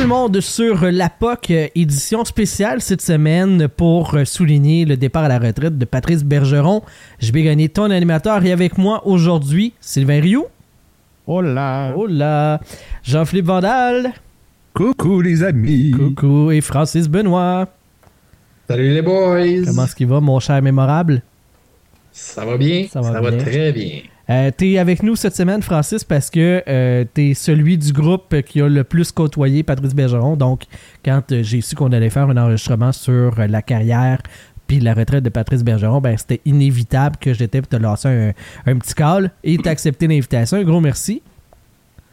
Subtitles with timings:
[0.00, 5.28] Tout le monde sur la POC, édition spéciale cette semaine pour souligner le départ à
[5.28, 6.80] la retraite de Patrice Bergeron.
[7.18, 10.46] Je vais gagner ton animateur et avec moi aujourd'hui, Sylvain Rioux.
[11.26, 11.92] Hola.
[11.94, 12.62] Hola.
[13.02, 14.14] Jean-Philippe Vandal.
[14.72, 15.90] Coucou les amis.
[15.90, 16.50] Coucou.
[16.50, 17.68] Et Francis Benoît.
[18.68, 19.66] Salut les boys.
[19.66, 21.20] Comment est-ce qu'il va, mon cher mémorable?
[22.10, 22.86] Ça va bien?
[22.90, 24.00] Ça va, très bien.
[24.30, 28.60] Euh, t'es avec nous cette semaine, Francis, parce que euh, t'es celui du groupe qui
[28.60, 30.36] a le plus côtoyé Patrice Bergeron.
[30.36, 30.62] Donc,
[31.04, 34.18] quand euh, j'ai su qu'on allait faire un enregistrement sur la carrière
[34.68, 38.32] puis la retraite de Patrice Bergeron, ben c'était inévitable que j'étais pour te lancer
[38.66, 40.58] un, petit call et t'as accepté l'invitation.
[40.58, 41.22] Un gros merci.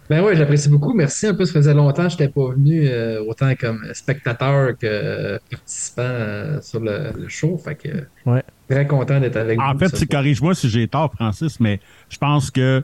[0.10, 0.94] Ben oui, j'apprécie beaucoup.
[0.96, 1.28] Merci.
[1.28, 2.90] Un peu, ça faisait longtemps que je n'étais pas venu
[3.28, 7.56] autant comme spectateur que participant sur le, show.
[7.58, 7.90] Fait que
[8.26, 8.42] ouais.
[8.70, 9.66] Très content d'être avec vous.
[9.66, 11.80] En fait, corrige-moi si j'ai tort, Francis, mais
[12.10, 12.84] je pense que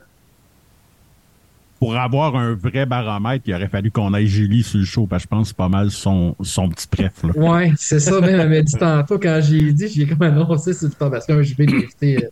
[1.79, 5.23] pour avoir un vrai baromètre, il aurait fallu qu'on aille Julie sur le show, parce
[5.23, 7.11] que je pense que c'est pas mal son, son petit préf.
[7.35, 10.87] Oui, c'est ça, même elle m'a dit tantôt quand j'ai dit, j'ai comme annoncé sur
[10.87, 12.29] le temps parce que je vais l'inviter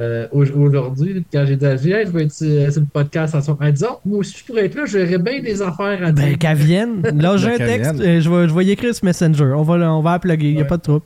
[0.00, 3.58] euh, aujourd'hui, quand j'ai dit à je vais être euh, sur, le podcast en son
[3.60, 6.24] elle dit, oh, moi aussi, je pourrais être là, j'aurais bien des affaires à dire.
[6.24, 7.02] Ben, qu'elle vienne.
[7.20, 9.52] Là, j'ai un texte, euh, je vais, je vais y écrire ce Messenger.
[9.56, 11.04] On va, on va il n'y a pas de trouble.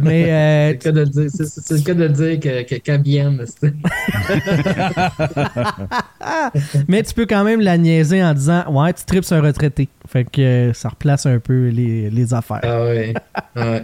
[0.00, 3.44] Mais, c'est le cas de dire, c'est, le cas de dire que, qu'elle vienne.
[6.88, 9.88] Mais tu peux quand même la niaiser en disant, ouais, tu tripes un retraité.
[10.06, 12.60] Fait que ça replace un peu les, les affaires.
[12.62, 13.12] Ah oui.
[13.56, 13.82] Ouais, ouais,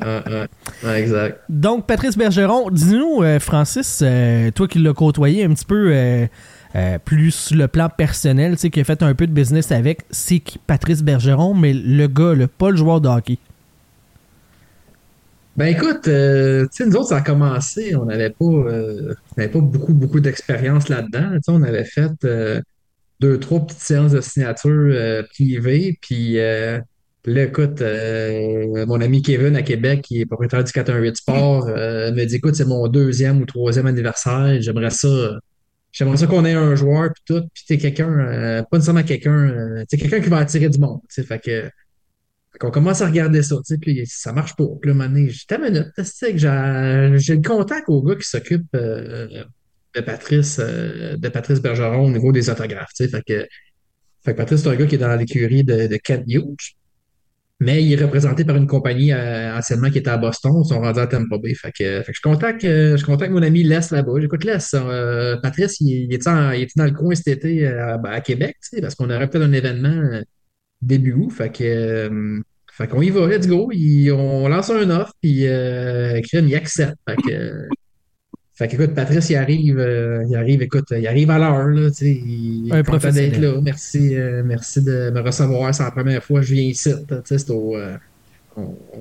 [0.85, 1.01] ouais.
[1.01, 1.41] exact.
[1.49, 6.27] Donc, Patrice Bergeron, dis-nous, Francis, euh, toi qui l'as côtoyé un petit peu euh,
[6.75, 9.73] euh, plus sur le plan personnel, tu sais, qui a fait un peu de business
[9.73, 13.39] avec, c'est Patrice Bergeron, mais le gars, pas le joueur de hockey?
[15.57, 18.63] Ben écoute, tu sais, nous autres, ça a commencé, on n'avait pas,
[19.37, 21.39] pas beaucoup, beaucoup d'expérience là-dedans.
[21.49, 22.13] on avait fait
[23.21, 26.39] deux, trois petites séances de signature privées, puis
[27.27, 32.13] là, écoute, euh, mon ami Kevin à Québec, qui est propriétaire du 418 Sport, euh,
[32.13, 35.39] me dit écoute, c'est mon deuxième ou troisième anniversaire, j'aimerais ça.
[35.93, 39.85] J'aimerais ça qu'on ait un joueur puis tout, puis t'es quelqu'un, euh, pas nécessairement quelqu'un,
[39.89, 41.71] c'est quelqu'un qui va attirer du monde, tu fait que
[42.59, 44.65] qu'on commence à regarder ça, puis ça marche pas.
[44.81, 46.03] Puis là, un j'ai ta minute, que
[47.19, 52.49] j'ai le contact au gars qui s'occupe de Patrice, de Patrice Bergeron au niveau des
[52.49, 53.47] autographes, fait que,
[54.25, 56.77] fait Patrice, c'est un gars qui est dans l'écurie de, de Kent Hughes.
[57.59, 60.63] Mais il est représenté par une compagnie euh, anciennement qui était à Boston.
[60.63, 61.55] Ils sont rendus à Tampa Bay.
[61.55, 64.13] Fait que, fait que je, contacte, euh, je contacte mon ami Les là-bas.
[64.21, 64.59] J'écoute Les.
[64.75, 68.95] Euh, Patrice, il, il, était il, dans le coin cet été à, à Québec, parce
[68.95, 70.21] qu'on aurait peut-être un événement
[70.83, 71.31] début août.
[71.31, 72.43] Fait que,
[72.77, 73.71] fait qu'on y va, let's go.
[74.13, 76.99] on lance un offre, puis euh, il accepte.
[77.09, 77.69] Fait que,
[78.57, 81.97] fait qu'écoute, Patrice, il arrive, euh, il arrive, écoute, il arrive à l'heure, là, tu
[81.97, 83.61] sais, il est content d'être là.
[83.63, 85.75] Merci, euh, merci de me recevoir.
[85.75, 87.97] C'est la première fois que je viens ici, tu sais, c'est au, euh,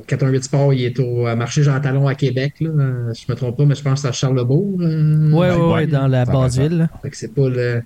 [0.07, 2.69] 418 Sport, il est au marché Jean Talon à Québec, là.
[3.13, 4.77] Je me trompe pas, mais je pense que c'est à Charlebourg.
[4.81, 6.89] Euh, ouais, ouais, ouais, dans la basse ville.
[7.01, 7.81] Fait que c'est pas le,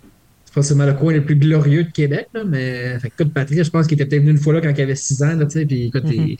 [0.46, 3.32] c'est pas seulement le coin le plus glorieux de Québec, là, mais, fait que, écoute,
[3.32, 5.36] Patrice, je pense qu'il était peut-être venu une fois là quand il avait 6 ans,
[5.36, 6.38] là, tu sais, puis écoute, il, mm-hmm.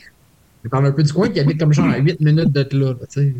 [0.64, 2.94] il, parle un peu du coin, il habite comme genre à 8 minutes d'être là,
[2.94, 3.34] tu sais.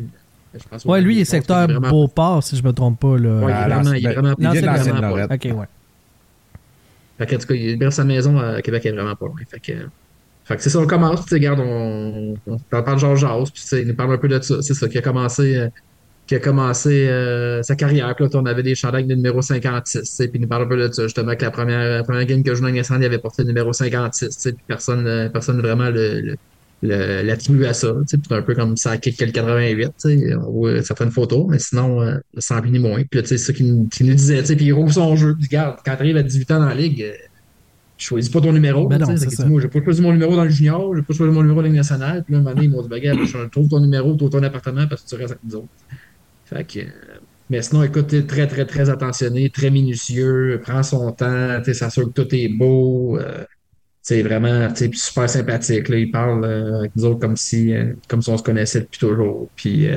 [0.85, 3.17] Ouais, lui, il est secteur Beauport, si je me trompe pas.
[3.17, 3.31] Là.
[3.41, 5.35] Ouais, il est vraiment, il est vraiment, non, vraiment pas.
[5.35, 5.67] Ok, ouais.
[7.19, 9.37] Fait que, en tout cas, il sa maison à Québec est vraiment pas loin.
[9.49, 9.73] Fait que,
[10.45, 13.51] fait que c'est ça, on commence, tu sais, regarde, on, on parle de Georges Jazz,
[13.51, 14.63] puis il nous parle un peu de ça.
[14.63, 15.69] C'est ça qui a commencé, euh,
[16.27, 18.15] qui a commencé euh, sa carrière.
[18.17, 20.77] Puis là, on avait des chandails de numéro 56, puis il nous parle un peu
[20.77, 21.03] de ça.
[21.05, 23.49] Justement, que la première, la première game que je jouais dans il avait porté le
[23.49, 26.37] numéro 56, puis personne, euh, personne vraiment le
[26.83, 27.95] l'attribue à ça.
[28.07, 29.91] C'est un peu comme ça kick le 88.
[30.47, 33.03] On voit certaines photos, mais sinon, euh, sans plus ni moins.
[33.05, 34.43] Puis là, c'est ça qu'il nous, nous, disait.
[34.43, 35.35] Puis il rouvre son jeu.
[35.35, 37.13] Puis regarde, quand tu arrives à 18 ans dans la ligue, euh,
[37.99, 38.89] je choisis pas ton numéro.
[38.89, 41.33] Ben non, c'est moi, j'ai pas choisi mon numéro dans le junior, j'ai pas choisi
[41.33, 42.25] mon numéro dans le national.
[42.25, 44.31] Puis là, un moment donné, ils m'ont dit, bagarre, ben, je trouve ton numéro, trouve
[44.31, 45.69] ton appartement parce que tu restes avec nous autres.
[46.47, 46.85] Fait que, euh,
[47.51, 52.35] mais sinon, écoute, très, très, très attentionné, très minutieux, prend son temps, s'assure que tout
[52.35, 53.19] est beau.
[53.19, 53.45] Euh,
[54.03, 55.89] c'est vraiment super sympathique.
[55.89, 55.97] Là.
[55.99, 58.99] Il parle euh, avec nous autres comme si, euh, comme si on se connaissait depuis
[58.99, 59.49] toujours.
[59.57, 59.89] Puis,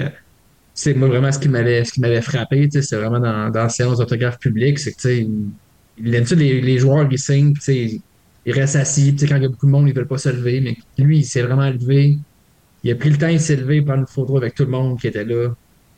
[0.74, 3.64] c'est euh, moi, vraiment, ce qui m'avait, ce qui m'avait frappé, c'est vraiment dans, dans
[3.64, 5.26] la séance d'autographe c'est que,
[6.00, 9.16] les, joueurs, ils signent, ils restent assis.
[9.16, 10.60] Quand il y a beaucoup de monde, ils ne veulent pas se lever.
[10.60, 12.18] Mais lui, il s'est vraiment levé.
[12.84, 15.00] Il a pris le temps de s'est levé, prendre une photo avec tout le monde
[15.00, 15.50] qui était là.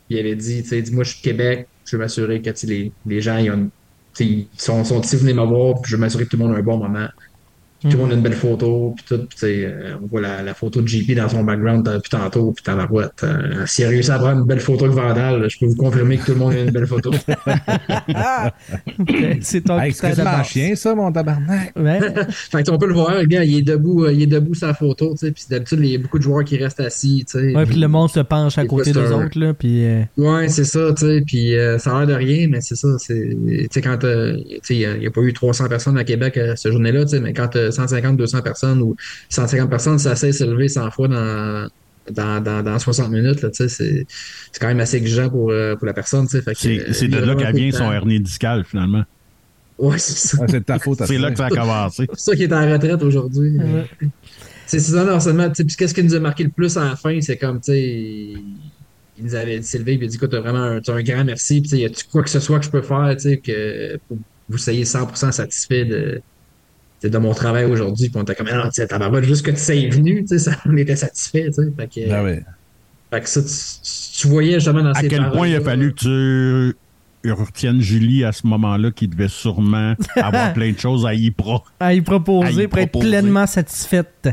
[0.08, 2.50] Il avait dit, tu sais, dis moi, je suis de Québec, je veux m'assurer que
[2.66, 3.70] les, les gens, ils, ont,
[4.20, 6.62] ils sont, sont venez me voir, je veux m'assurer que tout le monde a un
[6.62, 7.08] bon moment.
[7.82, 9.28] Tout le monde a une belle photo, puis tout.
[9.44, 12.76] Euh, on voit la, la, photo de JP dans son background depuis tantôt, puis dans
[12.76, 13.22] la boîte.
[13.22, 16.16] Euh, S'il a réussi à prendre une belle photo de Vandal, je peux vous confirmer
[16.16, 17.10] que tout le monde a une belle photo.
[19.40, 20.14] c'est ton hey, C'est
[20.44, 21.72] chien, ça, mon tabarnak.
[21.76, 22.00] Ouais.
[22.30, 24.72] fait on peut le voir, le gars, il est debout, euh, il est debout sa
[24.72, 27.38] photo, tu sais, puis d'habitude, il y a beaucoup de joueurs qui restent assis, tu
[27.38, 27.54] sais.
[27.54, 29.84] Ouais, puis le monde se penche à côté des autres, là, puis...
[29.84, 30.02] Euh...
[30.16, 32.88] Ouais, c'est ça, tu sais, puis euh, ça a l'air de rien, mais c'est ça,
[32.98, 33.36] c'est...
[33.46, 34.06] Tu sais, quand, tu
[34.62, 37.32] sais, il n'y a, pas eu 300 personnes à Québec cette journée-là, tu sais, mais
[37.32, 38.96] quand 150, 200 personnes ou
[39.28, 41.68] 150 personnes, ça sait s'élever 100 fois dans,
[42.10, 43.46] dans, dans, dans 60 minutes.
[43.52, 44.06] C'est, c'est
[44.60, 46.26] quand même assez exigeant pour, euh, pour la personne.
[46.28, 49.04] C'est, c'est de là qu'elle vient son hernie discale, finalement.
[49.78, 50.38] Ouais, c'est ça.
[50.48, 51.02] c'est de ta faute.
[51.04, 52.06] c'est là que ça a commencé.
[52.14, 53.58] C'est ça qui est en retraite aujourd'hui.
[54.66, 55.50] C'est ça, non seulement.
[55.50, 57.82] qu'est-ce qui nous a marqué le plus à la fin, c'est comme, tu sais,
[59.18, 61.60] il nous avait dit, Sylvain, il a dit, écoute, vraiment un, un grand merci.
[61.60, 63.98] Puis, y a-tu quoi que ce soit que je peux faire, tu sais, que
[64.48, 66.20] vous soyez 100% satisfait de,
[67.02, 68.08] de mon travail aujourd'hui.
[68.08, 70.56] Puis on était comme, ah, tu sais, juste que tu sais venu, tu sais, ça,
[70.66, 71.72] on était satisfait, tu sais.
[71.76, 72.42] Fait que, ah ouais.
[73.10, 75.92] fait que ça, tu, voyais justement dans à ces À quel point il a fallu
[75.92, 76.74] que
[77.22, 81.30] tu retiennes Julie à ce moment-là qui devait sûrement avoir plein de choses à y,
[81.30, 84.28] pro à y proposer pour être pleinement satisfaite.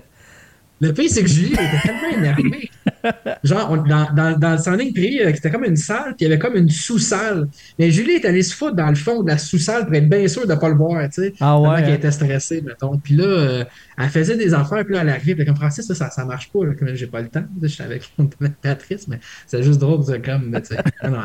[0.83, 2.69] Le pire, c'est que Julie était tellement énervée.
[3.45, 6.39] Genre, dans, dans, dans le standing prix, c'était comme une salle, puis il y avait
[6.39, 7.47] comme une sous-salle.
[7.79, 10.27] Mais Julie est allée se foutre dans le fond de la sous-salle pour être bien
[10.27, 11.33] sûre de ne pas le voir, tu sais.
[11.39, 11.81] Ah ouais.
[11.81, 11.95] qu'elle hein?
[11.95, 12.97] était stressée, mettons.
[12.97, 13.63] Puis là, euh,
[13.97, 16.51] elle faisait des affaires, puis là, elle arrive, puis comme Francis, ça, ça, ça marche
[16.51, 17.45] pas, là, comme j'ai pas le temps.
[17.61, 18.11] Je suis avec
[18.61, 20.83] Patrice, mais c'est juste drôle, c'est comme, tu sais.
[21.09, 21.19] Non,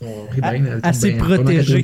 [0.00, 1.82] elle, elle, elle s'est protégée.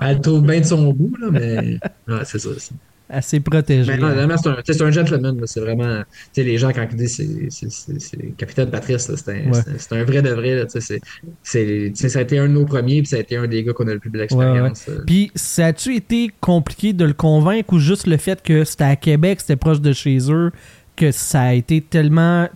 [0.00, 2.50] Elle trouve bien de son bout, là, mais ouais, c'est ça.
[2.50, 2.70] Aussi
[3.08, 3.92] assez protégé.
[3.96, 5.40] Mais c'est un, gentleman.
[5.44, 6.02] C'est vraiment.
[6.36, 10.66] Les gens, quand ils disent c'est Capitaine Patrice, c'est un, vrai de vrai.
[10.68, 13.88] ça a été un de nos premiers, puis ça a été un des gars qu'on
[13.88, 14.86] a le plus d'expérience.
[14.88, 15.02] Euh.
[15.06, 18.96] Puis, ça a-tu été compliqué de le convaincre ou juste le fait que c'était à
[18.96, 20.50] Québec, c'était proche de chez eux,
[20.96, 22.48] que ça a été tellement.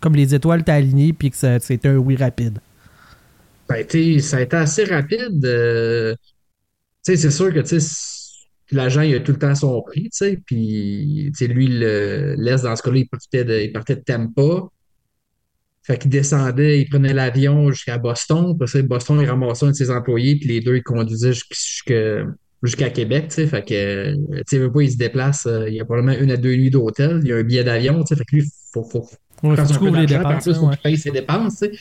[0.00, 2.58] Comme les étoiles étaient alignées, puis que c'était un oui rapide?
[3.68, 5.44] Ça a été, ça a été assez rapide.
[5.44, 6.14] Euh,
[7.02, 7.60] c'est sûr que
[8.76, 12.62] l'agent, il a tout le temps son prix, tu sais, puis, lui, il le laisse
[12.62, 14.68] dans ce cas-là, il partait de, il partait de Tampa.
[15.82, 18.56] Fait qu'il descendait, il prenait l'avion jusqu'à Boston.
[18.58, 22.90] Puis ça, Boston, il ramassait un de ses employés, puis les deux, ils conduisaient jusqu'à
[22.90, 23.46] Québec, tu sais.
[23.46, 26.36] Fait que, tu sais, pas, il se déplace, euh, il y a probablement une à
[26.36, 28.16] deux nuits d'hôtel, il y a un billet d'avion, tu sais.
[28.16, 29.08] Fait que lui, faut, faut,
[29.42, 30.44] ouais, faut, faut les dépenses.
[30.44, 31.72] Plus, faut paye ses dépenses, tu sais.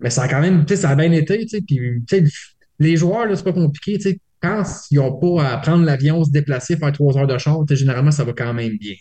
[0.00, 1.60] Mais ça a quand même, tu sais, ça a bien été, tu sais.
[1.60, 2.32] Puis, tu sais,
[2.78, 6.24] les joueurs, là, c'est pas compliqué, tu sais quand ils n'ont pas à prendre l'avion,
[6.24, 8.94] se déplacer, faire trois heures de chambre, généralement, ça va quand même bien.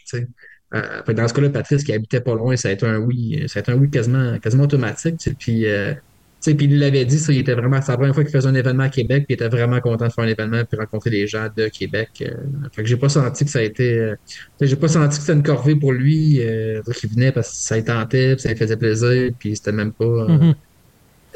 [0.74, 3.60] Euh, dans ce cas-là, Patrice, qui habitait pas loin, ça a été un oui, ça
[3.60, 5.18] a été un oui quasiment, quasiment automatique.
[5.38, 5.94] Puis, euh,
[6.42, 8.56] puis il l'avait dit, ça, il était vraiment, c'est la première fois qu'il faisait un
[8.56, 11.28] événement à Québec, puis il était vraiment content de faire un événement et rencontrer des
[11.28, 12.10] gens de Québec.
[12.22, 12.34] Euh,
[12.72, 14.16] fait que j'ai pas senti que ça a été, euh,
[14.60, 17.82] j'ai pas senti que c'était une corvée pour lui, euh, qu'il venait parce que ça
[17.82, 20.06] tentait, puis ça lui faisait plaisir, puis c'était même pas.
[20.06, 20.56] Mm-hmm.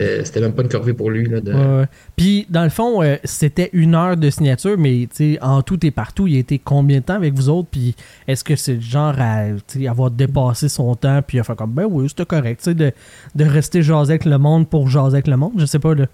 [0.01, 1.27] Euh, c'était même pas une corvée pour lui.
[1.30, 1.88] Là.
[2.18, 5.07] Puis, dans le fond, euh, c'était une heure de signature, mais
[5.42, 7.69] en tout et partout, il a été combien de temps avec vous autres?
[7.71, 7.95] Puis,
[8.27, 9.46] est-ce que c'est le genre à
[9.88, 12.91] avoir dépassé son temps, puis à faire comme, ben oui, c'était correct, de,
[13.36, 15.53] de rester jaser avec le monde pour jaser avec le monde?
[15.58, 16.08] Je sais pas, là.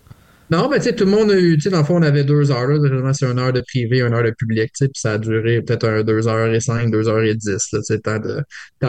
[0.51, 2.01] Non, mais tu sais, tout le monde a eu, tu sais, dans le fond, on
[2.01, 3.13] avait deux heures, là.
[3.13, 5.61] c'est une heure de privé, une heure de public, tu sais, puis ça a duré
[5.61, 8.43] peut-être deux heures et cinq, deux heures et dix, tu sais, temps de,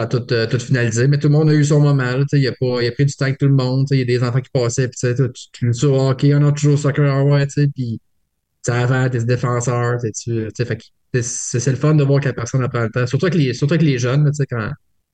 [0.07, 1.07] tout, euh.
[1.07, 2.91] Mais tout le monde a eu son moment, tu sais, il a pas, il a
[2.91, 4.49] pris du temps avec tout le monde, tu sais, il y a des enfants qui
[4.49, 7.67] passaient, puis tu sais, tu sur hockey, on a toujours soccer, ah ouais, tu sais,
[7.73, 8.01] puis,
[8.65, 12.33] tu avant, t'es défenseur, tu sais, fait que c'est le fun de voir que la
[12.33, 13.07] personne apprend le temps.
[13.07, 14.69] Surtout avec les, surtout les jeunes, tu sais, quand,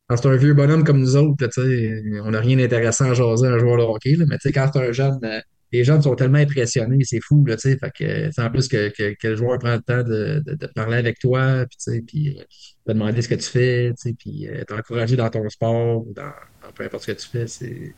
[0.07, 3.13] quand c'est un vieux bonhomme comme nous autres, tu sais, on n'a rien d'intéressant à
[3.13, 5.39] jaser un joueur de hockey, là, mais tu sais, quand c'est un jeune, euh,
[5.71, 7.77] les gens sont tellement impressionnés, c'est fou, là, tu sais.
[7.77, 11.19] Fait que, en plus que, que, le joueur prend le temps de, de, parler avec
[11.19, 12.43] toi, puis, tu sais, puis euh,
[12.87, 16.13] te demander ce que tu fais, tu sais, puis euh, t'encourager dans ton sport ou
[16.13, 16.31] dans,
[16.73, 17.93] peu importe ce que tu fais, c'est.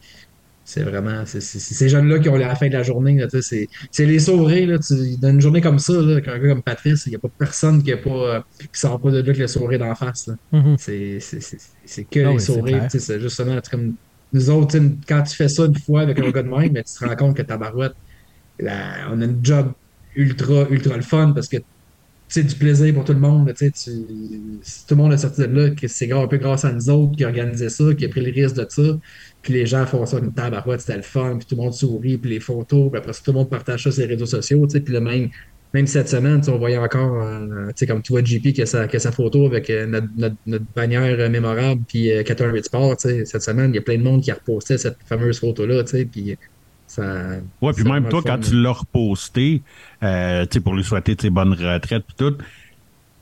[0.63, 4.67] C'est vraiment, c'est ces jeunes-là qui ont la fin de la journée, c'est les sauver.
[4.67, 7.19] Là, tu, dans une journée comme ça, là, un gars comme Patrice, il n'y a
[7.19, 10.29] pas personne qui, a pas, qui sort pas de là avec le sourire d'en face.
[10.53, 11.19] Mm-hmm.
[11.83, 12.87] C'est que les sourires.
[12.89, 13.95] C'est justement comme
[14.33, 16.93] nous autres, quand tu fais ça une fois avec un gars de même, mais tu
[16.93, 17.93] te rends compte que ta barouette,
[18.61, 19.73] on a une job
[20.15, 21.57] ultra, ultra le fun parce que
[22.27, 23.53] c'est du plaisir pour tout le monde.
[23.53, 23.85] Tu, tout
[24.91, 27.67] le monde est sorti de là, c'est un peu grâce à nous autres qui organisé
[27.69, 28.83] ça, qui a pris le risque de ça.
[29.41, 32.17] Puis les gens font ça une tabarouette, c'était le fun, puis tout le monde sourit,
[32.17, 34.65] puis les photos, puis après tout le monde partage ça sur les réseaux sociaux.
[34.65, 35.29] Puis le même,
[35.73, 39.11] même cette semaine, on voyait encore, euh, comme tu vois JP qui a sa, sa
[39.11, 43.79] photo avec euh, notre, notre, bannière mémorable, puis euh, 418 Sport, cette semaine, il y
[43.79, 46.37] a plein de monde qui a reposté cette fameuse photo-là, puis
[46.87, 47.03] ça.
[47.61, 49.61] Ouais, puis même toi, quand tu l'as reposté,
[50.03, 52.37] euh, pour lui souhaiter bonne retraite, puis tout,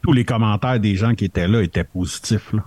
[0.01, 2.63] tous les commentaires des gens qui étaient là étaient positifs, là.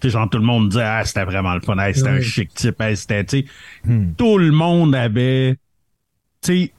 [0.00, 2.82] sais, genre, tout le monde disait, ah, c'était vraiment le fun, c'était un chic type,
[2.94, 3.44] c'était, tu sais,
[3.84, 4.12] hmm.
[4.16, 5.56] tout le monde avait,
[6.40, 6.72] tu sais,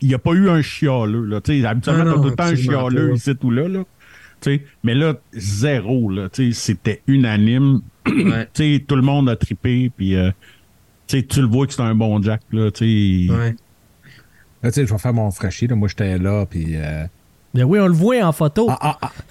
[0.00, 1.24] il n'y a pas eu un chialeux.
[1.24, 1.36] Là.
[1.36, 3.68] habituellement, ah t'as tout le temps un chialeux ici ou là.
[3.68, 3.84] là.
[4.82, 6.10] mais là, zéro.
[6.10, 7.80] Là, c'était unanime.
[8.04, 9.90] tout le monde a trippé.
[9.96, 10.30] Puis, euh,
[11.06, 12.42] tu le vois que c'est un bon Jack.
[12.52, 12.84] Là, sais.
[12.84, 13.56] ouais.
[14.62, 15.68] Là, je vais faire mon fraîchier.
[15.68, 16.46] Moi, j'étais là.
[16.46, 17.04] Puis, euh...
[17.54, 18.68] Ben oui, on le voit en photo.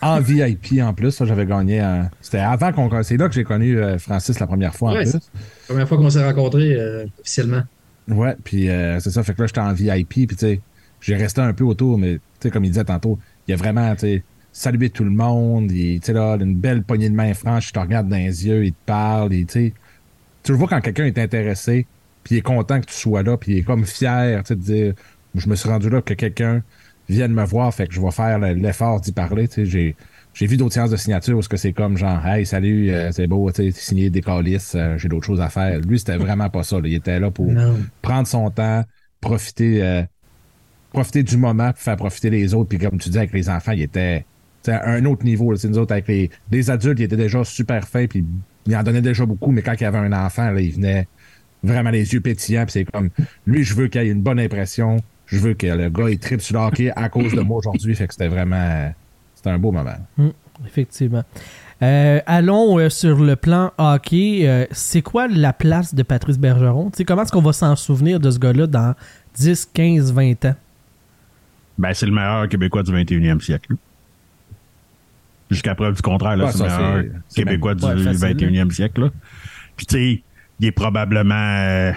[0.01, 1.23] En, VIP en plus.
[1.23, 1.83] J'avais gagné.
[2.21, 3.03] C'était avant qu'on.
[3.03, 5.13] C'est là que j'ai connu euh, Francis la première fois en plus.
[5.13, 5.19] La
[5.67, 7.61] première fois qu'on s'est rencontrés euh, officiellement.
[8.07, 9.23] Ouais, puis euh, c'est ça.
[9.23, 10.61] Fait que là, j'étais en VIP, puis tu sais,
[11.01, 13.57] j'ai resté un peu autour, mais tu sais, comme il disait tantôt, il y a
[13.57, 17.33] vraiment, tu sais, salué tout le monde, tu sais, là, une belle poignée de main
[17.33, 19.73] franche, il te regarde dans les yeux, il te parle, tu sais.
[20.43, 21.87] Tu le vois quand quelqu'un est intéressé,
[22.23, 24.55] puis il est content que tu sois là, puis il est comme fier, tu sais,
[24.55, 24.93] de dire,
[25.35, 26.63] je me suis rendu là que quelqu'un
[27.09, 29.97] vienne me voir, fait que je vais faire l'effort d'y parler, tu sais, j'ai
[30.35, 33.25] j'ai vu d'autres séances de signature où que c'est comme genre Hey, salut, euh, c'est
[33.25, 35.79] beau, tu sais, signer des calices, euh, j'ai d'autres choses à faire.
[35.79, 36.77] Lui, c'était vraiment pas ça.
[36.83, 37.49] Il était là pour
[38.01, 38.83] prendre son temps,
[39.21, 40.03] profiter, euh,
[40.91, 42.67] profiter du moment, puis faire profiter les autres.
[42.67, 44.25] Puis comme tu dis, avec les enfants, il était
[44.67, 45.53] à un autre niveau.
[45.53, 46.07] Là, nous autres, avec
[46.51, 48.25] les, adultes, il était déjà super fin, puis
[48.65, 51.07] il en donnait déjà beaucoup, mais quand il y avait un enfant, là, il venait
[51.63, 53.09] vraiment les yeux pétillants, puis c'est comme
[53.47, 54.97] lui, je veux qu'il ait une bonne impression.
[55.27, 57.95] Je veux que le gars il tripe sur le hockey à cause de moi aujourd'hui.
[57.95, 58.93] Fait que c'était vraiment
[59.45, 59.95] c'est un beau moment.
[60.17, 60.31] Hum,
[60.65, 61.23] effectivement.
[61.83, 64.47] Euh, allons euh, sur le plan hockey.
[64.47, 66.91] Euh, c'est quoi la place de Patrice Bergeron?
[67.05, 68.95] comment est-ce qu'on va s'en souvenir de ce gars-là dans
[69.35, 70.55] 10, 15, 20 ans?
[71.77, 73.75] Ben, c'est le meilleur Québécois du 21e siècle.
[75.51, 79.11] Jusqu'à preuve du contraire, là, c'est le meilleur Québécois du 21e siècle.
[79.77, 80.23] Puis, tu sais,
[80.59, 81.93] il est probablement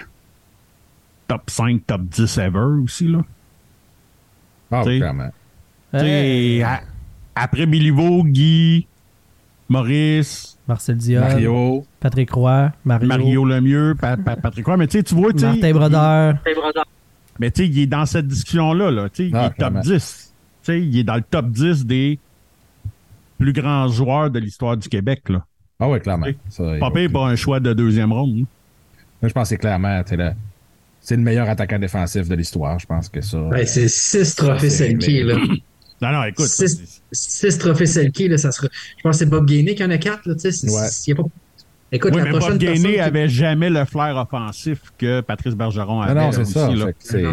[1.27, 3.07] top 5, top 10 ever aussi.
[3.07, 3.19] Là.
[4.71, 5.31] Ah, clairement.
[5.91, 6.63] Tu sais,
[7.39, 8.87] après Biliveau, Guy,
[9.69, 14.77] Maurice, Marcel Dion, Mario, Patrick Roy, Mario, Mario Lemieux, Patrick Roy.
[14.77, 16.35] Mais tu vois, tu Martin Brodeur.
[17.39, 18.91] Mais tu sais, il est dans cette discussion-là.
[18.91, 20.33] Là, il ah, est top 10.
[20.61, 22.19] sais, il est dans le top 10 des
[23.37, 25.29] plus grands joueurs de l'histoire du Québec.
[25.29, 25.45] Là.
[25.79, 26.27] Ah oui, clairement.
[26.79, 28.45] Papé n'est pas un choix de deuxième ronde.
[29.21, 30.01] Moi, je pense que c'est clairement,
[31.01, 32.77] c'est le meilleur attaquant défensif de l'histoire.
[32.79, 33.41] Je pense que ça.
[33.41, 35.37] Ouais, c'est six trophées Selkie, là.
[36.01, 36.47] Non, non, écoute.
[37.11, 38.67] Six, trophées Selkie, là, ça sera.
[38.97, 40.69] Je pense que c'est Bob Gainé qui en a quatre, là, tu sais.
[40.69, 41.15] Ouais.
[41.15, 41.23] Pas...
[41.91, 46.01] Écoute, oui, la mais prochaine Bob Gainé n'avait jamais le flair offensif que Patrice Bergeron
[46.01, 46.13] avait.
[46.13, 46.69] Non, non c'est ça.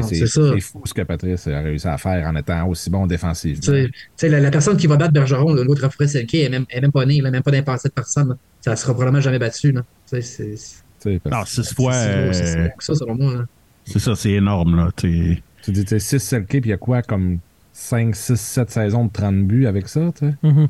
[0.01, 3.61] C'est fou ce que Patrice a réussi à faire en étant aussi bon défensif.
[3.61, 6.67] Tu sais, la, la, personne qui va battre Bergeron, l'autre trophée Selkie, elle n'est même,
[6.83, 8.31] même, pas née, elle même pas d'impassé de personne.
[8.31, 8.37] Là.
[8.63, 9.73] Ça ne sera probablement jamais battu.
[9.73, 9.83] Là.
[10.11, 11.21] Tu sais, c'est.
[11.31, 11.93] Non, six fois.
[12.33, 13.45] C'est ça, selon moi.
[13.85, 14.75] C'est ça, c'est énorme.
[14.75, 14.91] Là.
[14.97, 17.39] Tu dis, tu sais, six Selkie, puis il y a quoi comme
[17.77, 20.35] 5, 6, 7 saisons de 30 buts avec ça, tu sais.
[20.43, 20.69] Mm-hmm.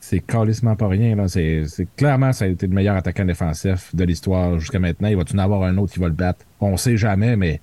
[0.00, 1.28] C'est calissement pas rien, là.
[1.28, 1.64] C'est,
[1.96, 5.06] clairement, ça a été le meilleur attaquant défensif de l'histoire jusqu'à maintenant.
[5.06, 6.44] Il va-tu en avoir un autre qui va le battre?
[6.60, 7.60] On sait jamais, mais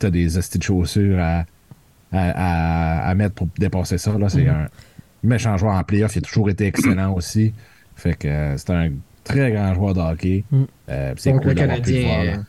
[0.00, 1.44] t'as des astis de chaussures à,
[2.10, 4.28] à, à, mettre pour dépasser ça, là.
[4.28, 4.64] C'est mm-hmm.
[4.64, 4.68] un
[5.22, 6.16] méchant joueur en playoff.
[6.16, 7.54] Il a toujours été excellent aussi.
[7.94, 8.90] Fait que euh, c'est un
[9.22, 10.42] très grand joueur de hockey.
[10.50, 10.62] Mm.
[10.88, 12.44] Euh, c'est cool le Canadien.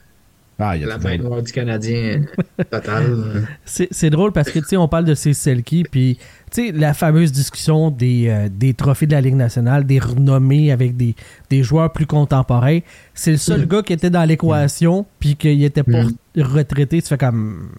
[0.59, 2.21] Ah, il y a la main noire du Canadien,
[2.71, 3.47] total.
[3.65, 6.17] C'est drôle parce que, tu sais, on parle de ces Selkie, puis,
[6.51, 10.71] tu sais, la fameuse discussion des, euh, des trophées de la Ligue nationale, des renommés
[10.71, 11.15] avec des,
[11.51, 12.79] des joueurs plus contemporains.
[13.13, 13.67] C'est le seul mm.
[13.67, 16.41] gars qui était dans l'équation, puis qu'il était pas mm.
[16.41, 17.01] retraité.
[17.03, 17.69] Tu fais comme.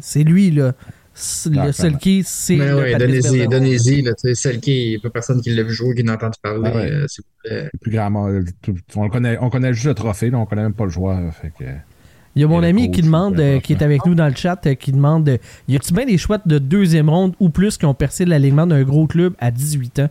[0.00, 0.74] C'est lui, là.
[1.46, 2.56] Le Selkie, c'est.
[2.56, 4.34] Mais oui, donnez-y, donnez-y.
[4.34, 6.70] Selkie, il n'y a pas personne qui l'a vu jouer, qui n'a entendu parler.
[6.70, 7.06] Euh,
[7.44, 8.30] le plus grand,
[8.96, 11.34] on, connaît, on connaît juste le trophée, là, on connaît même pas le joueur.
[11.34, 11.64] Fait que...
[12.36, 14.64] Il y a mon ami qui demande, euh, qui est avec nous dans le chat,
[14.66, 17.86] euh, qui demande euh, y a-t-il bien des chouettes de deuxième ronde ou plus qui
[17.86, 20.10] ont percé l'alignement d'un gros club à 18 ans?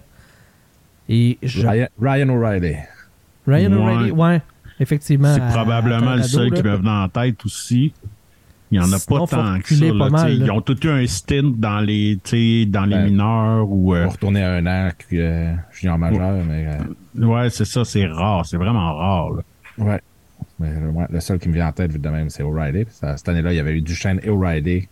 [1.08, 2.76] Et Ryan, O'Reilly.
[3.48, 4.42] Ryan O'Reilly, ouais,
[4.80, 5.34] effectivement.
[5.34, 7.94] C'est probablement le seul qui me venait en tête aussi.
[8.72, 9.86] Il n'y en a pas tant que ça.
[9.98, 12.20] Pas mal, ils ont tous eu un stint dans les,
[12.68, 13.68] dans les mineurs.
[13.68, 14.08] Ou, euh...
[14.08, 16.44] retourner à un an euh, junior majeur.
[16.46, 16.68] Mais,
[17.16, 18.46] Ouais, c'est ça, c'est rare.
[18.46, 19.32] C'est vraiment rare.
[19.32, 19.44] Là.
[19.80, 20.02] Ouais.
[20.60, 20.72] Mais
[21.10, 22.86] le, seul qui me vient en tête, de même, c'est O'Reilly.
[22.89, 24.88] Cette année-là, il y avait eu Duchesne et O'Reilly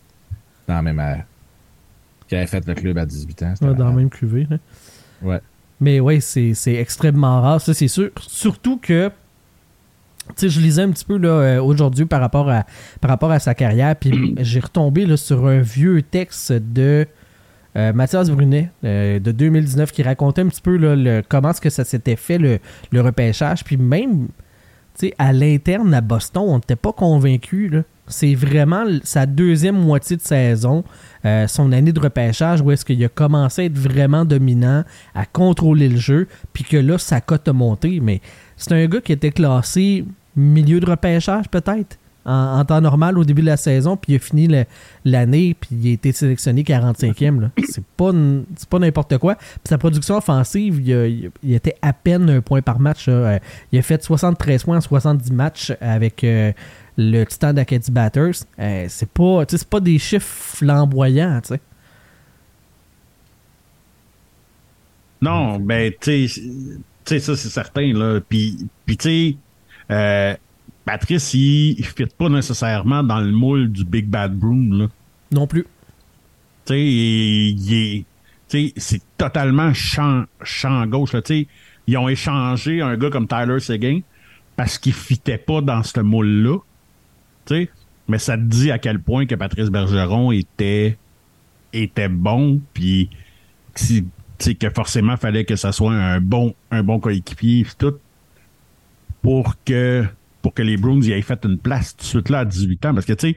[0.66, 1.24] dans la même ère.
[2.26, 3.54] Qui avait fait le club à 18 ans.
[3.60, 4.46] dans la même cuvée.
[4.50, 4.58] Hein.
[5.22, 5.40] Ouais.
[5.80, 8.10] Mais oui, c'est extrêmement rare, ça, c'est sûr.
[8.20, 9.10] Surtout que,
[10.28, 12.64] tu sais, je lisais un petit peu là, euh, aujourd'hui par, rapport à,
[13.00, 17.06] par rapport à sa carrière, puis j'ai retombé là, sur un vieux texte de
[17.76, 21.60] euh, Mathias Brunet euh, de 2019 qui racontait un petit peu là, le, comment est-ce
[21.60, 22.58] que ça s'était fait le,
[22.90, 23.62] le repêchage.
[23.62, 24.28] Puis même
[25.18, 27.70] à l'interne à Boston, on n'était pas convaincus.
[27.70, 27.82] là.
[28.06, 30.82] C'est vraiment sa deuxième moitié de saison,
[31.24, 35.26] euh, son année de repêchage, où est-ce qu'il a commencé à être vraiment dominant, à
[35.26, 38.00] contrôler le jeu, puis que là, sa cote a monté.
[38.00, 38.20] Mais
[38.56, 40.04] c'est un gars qui était classé
[40.36, 41.98] milieu de repêchage, peut-être,
[42.28, 44.48] en, en temps normal au début de la saison, puis il a fini
[45.04, 47.40] l'année, puis il a été sélectionné 45e.
[47.40, 47.50] là.
[47.68, 48.12] C'est pas,
[48.70, 49.34] pas n'importe quoi.
[49.36, 53.08] Puis sa production offensive, il, a- il- il était à peine un point par match.
[53.08, 53.12] là.
[53.14, 53.38] Euh,
[53.72, 56.52] Il a fait 73 points en 70 matchs avec euh,
[56.96, 58.32] le Titan d'Acadie Batters.
[58.58, 61.40] Euh, c'est pas, pas des chiffres flamboyants.
[61.42, 61.60] tu sais.
[65.20, 68.20] Non, ben, tu sais, tu sais, ça, c'est certain, là.
[68.28, 69.36] Puis, puis tu sais,
[69.90, 70.36] euh,
[70.88, 74.86] Patrice, il ne fit pas nécessairement dans le moule du Big Bad Broom, là.
[75.30, 75.64] Non plus.
[76.64, 78.72] Tu sais, il, est.
[78.78, 81.20] C'est totalement champ, champ gauche, là.
[81.20, 81.46] Tu sais,
[81.86, 84.00] ils ont échangé un gars comme Tyler Seguin
[84.56, 86.56] parce qu'il fitait pas dans ce moule-là.
[88.08, 90.96] Mais ça te dit à quel point que Patrice Bergeron était,
[91.74, 93.10] était bon, puis
[93.74, 97.98] que forcément fallait que ça soit un bon, un bon coéquipier, tout,
[99.20, 100.06] pour que,
[100.42, 102.86] pour que les Bruins y aient fait une place tout de suite là à 18
[102.86, 102.94] ans.
[102.94, 103.36] Parce que, tu sais,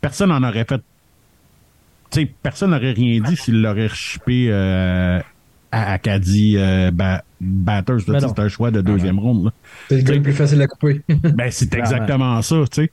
[0.00, 0.80] personne n'en aurait fait.
[2.10, 5.20] Tu sais, personne n'aurait rien dit s'il l'aurait chippé euh,
[5.72, 7.98] à Acadie euh, Ba- Batters.
[8.06, 9.52] Ben c'est un choix de deuxième ronde.
[9.88, 11.02] C'est le gars le plus facile à couper.
[11.08, 12.90] Ben, c'est exactement ça, tu sais.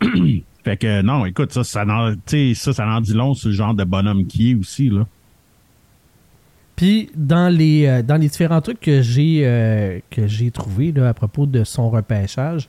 [0.64, 1.84] fait que non, écoute, ça, ça,
[2.26, 5.06] sais, ça, ça en dit long sur le genre de bonhomme qui est aussi, là.
[6.78, 11.12] Puis dans les, euh, dans les différents trucs que j'ai euh, que j'ai trouvé à
[11.12, 12.68] propos de son repêchage,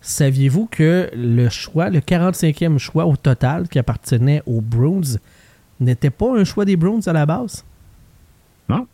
[0.00, 5.18] saviez-vous que le choix, le 45e choix au total qui appartenait aux Bruins,
[5.78, 7.64] n'était pas un choix des Bruins à la base?
[8.68, 8.88] Non?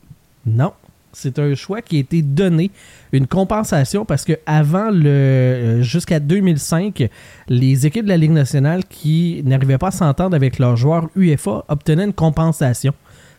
[0.45, 0.75] Non.
[1.15, 2.71] C'est un choix qui a été donné,
[3.13, 7.09] une compensation, parce que avant le euh, jusqu'à 2005,
[7.49, 11.65] les équipes de la Ligue nationale qui n'arrivaient pas à s'entendre avec leurs joueurs UFA
[11.69, 12.93] obtenaient une compensation.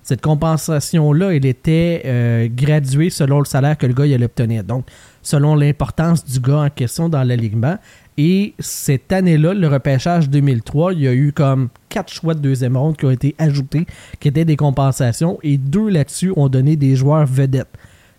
[0.04, 4.64] Cette compensation-là, elle était euh, graduée selon le salaire que le gars il obtenir.
[4.64, 4.86] Donc,
[5.22, 7.78] selon l'importance du gars en question dans l'alignement.
[8.18, 12.76] Et cette année-là, le repêchage 2003, il y a eu comme quatre choix de deuxième
[12.76, 13.86] ronde qui ont été ajoutés,
[14.20, 17.70] qui étaient des compensations, et deux là-dessus ont donné des joueurs vedettes.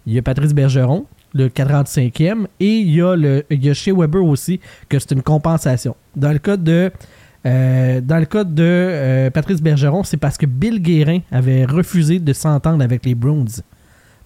[0.07, 4.61] Il y a Patrice Bergeron, le 45e, et il y a, le, il Weber aussi,
[4.88, 5.95] que c'est une compensation.
[6.16, 6.90] Dans le cas de,
[7.44, 12.18] euh, dans le cas de euh, Patrice Bergeron, c'est parce que Bill Guérin avait refusé
[12.18, 13.44] de s'entendre avec les Bruins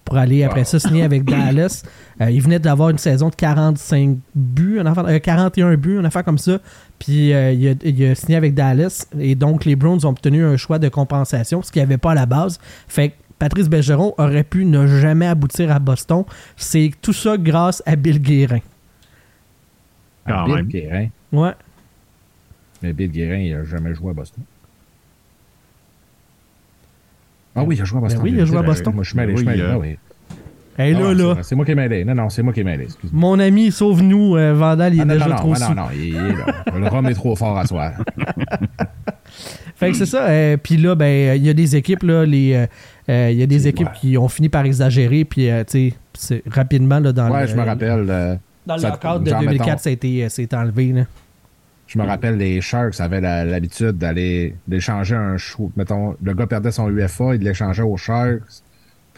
[0.05, 1.83] pour aller après ça signer avec Dallas.
[2.21, 6.05] Euh, il venait d'avoir une saison de 45 buts, un affaire- euh, 41 buts, une
[6.05, 6.59] affaire comme ça.
[6.99, 9.05] Puis euh, il, a, il a signé avec Dallas.
[9.19, 12.11] Et donc les Browns ont obtenu un choix de compensation, ce qu'il n'y avait pas
[12.11, 12.59] à la base.
[12.87, 16.23] Fait que Patrice Bergeron aurait pu ne jamais aboutir à Boston.
[16.55, 18.59] C'est tout ça grâce à Bill Guérin.
[20.27, 20.67] Quand Bill même.
[20.67, 21.07] Guérin.
[21.31, 21.51] Ouais.
[22.81, 24.43] Mais Bill Guérin, il a jamais joué à Boston.
[27.55, 28.19] Ah oui, il a joué à Boston.
[28.19, 28.93] Ben oui, il a joué à Boston.
[28.93, 29.61] Moi, je suis mêlé, je suis mêlé.
[29.61, 29.97] euh, Ah oui.
[30.79, 32.05] Ah, là, c'est là, C'est moi qui ai mêlé.
[32.05, 32.83] Non, non, c'est moi qui ai mêlé.
[32.83, 33.19] Excuse-moi.
[33.19, 35.73] mon ami, sauve-nous, euh, Vandal, il est Ah, non, déjà non, trop non, sous.
[35.73, 36.55] non, non, il est là.
[36.77, 37.93] Le rhum est trop fort à soi.
[39.75, 40.27] Fait que c'est ça.
[40.27, 42.67] euh, puis là, ben, il y a des équipes, là, les,
[43.09, 43.93] euh, il y a des équipes ouais.
[43.99, 45.25] qui ont fini par exagérer.
[45.25, 48.05] Puis, euh, tu sais, rapidement, là, dans Ouais, le, je me rappelle.
[48.09, 48.35] euh,
[48.67, 50.91] Dans le cadre de genre, 2004, mettons, ça a été, c'est enlevé.
[50.93, 51.03] Là.
[51.87, 55.37] Je me rappelle, les Sharks avaient l'habitude d'aller d'échanger un.
[55.77, 58.41] Mettons, le gars perdait son UFA, il l'échangeait aux Sharks.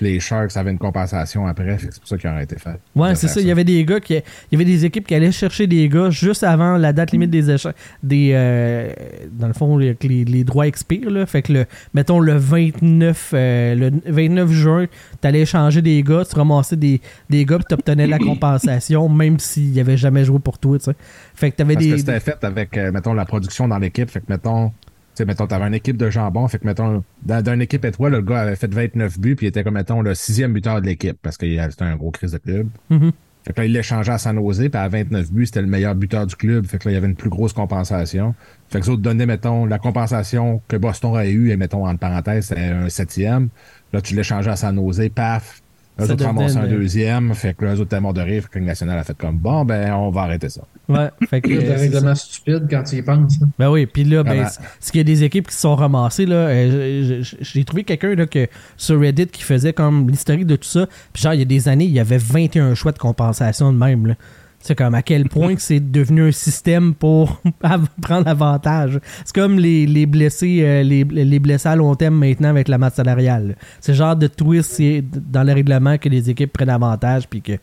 [0.02, 1.78] Les Sharks avaient une compensation après.
[1.80, 2.80] C'est pour ça qu'ils ont été fait.
[2.96, 3.42] Ouais, c'est ça.
[3.42, 5.88] Il y avait des gars qui, il y avait des équipes qui allaient chercher des
[5.90, 8.90] gars juste avant la date limite des échanges, des, euh,
[9.32, 11.26] dans le fond, les, les- les droits expirent là.
[11.26, 14.86] Fait que le, mettons le 29, euh, le 29 juin,
[15.22, 19.74] t'allais échanger des gars, tu ramassais des, des gars, puis t'obtenais la compensation, même s'ils
[19.74, 20.96] n'avaient jamais joué pour toi, tu sais.
[21.36, 24.10] Fait que t'avais Parce des, que c'était fait avec, euh, mettons, la production dans l'équipe.
[24.10, 24.89] Fait que, mettons, tu
[25.20, 26.48] sais, mettons, t'avais une équipe de jambon.
[26.48, 29.46] Fait que, mettons, dans, dans une équipe étoile, le gars avait fait 29 buts, puis
[29.46, 32.12] il était comme, mettons, le sixième buteur de l'équipe, parce que il- c'était un gros
[32.12, 32.68] crise de club.
[32.90, 33.12] Mhm.
[33.46, 35.96] Fait que là, il l'échangeait à San Jose, puis à 29 buts, c'était le meilleur
[35.96, 36.66] buteur du club.
[36.66, 38.36] Fait que là, il y avait une plus grosse compensation.
[38.70, 42.00] Fait que ça autres donnaient, mettons, la compensation que Boston aurait eu, et mettons, entre
[42.00, 43.48] parenthèses, c'était un septième.
[43.94, 45.59] Là, tu l'échangeais à San Jose, paf.
[46.02, 47.34] Eux Ça autres ramassaient un le- deuxième.
[47.34, 48.44] Fait que là, eux autres étaient morts de rire.
[48.44, 50.62] Fait que la Ligue nationale a fait comme, bon, ben, on va arrêter ça.
[50.88, 53.34] Ouais, fait que, C'est règlement stupide quand tu y penses.
[53.42, 53.48] hein.
[53.60, 54.48] Ben oui, puis là, ben,
[54.80, 58.16] ce qu'il y a des équipes qui se sont ramassées, là, euh, j'ai trouvé quelqu'un
[58.16, 60.88] là, que, sur Reddit qui faisait comme l'historique de tout ça.
[61.14, 63.78] Puis genre, il y a des années, il y avait 21 choix de compensation de
[63.78, 64.08] même.
[64.08, 64.16] Là.
[64.62, 67.42] C'est comme à quel point que c'est devenu un système pour
[68.02, 69.00] prendre avantage.
[69.24, 72.78] C'est comme les, les blessés euh, les, les, blessés à long terme maintenant avec la
[72.78, 73.56] masse salariale.
[73.80, 77.54] C'est genre de twist dans le règlement que les équipes prennent avantage puis que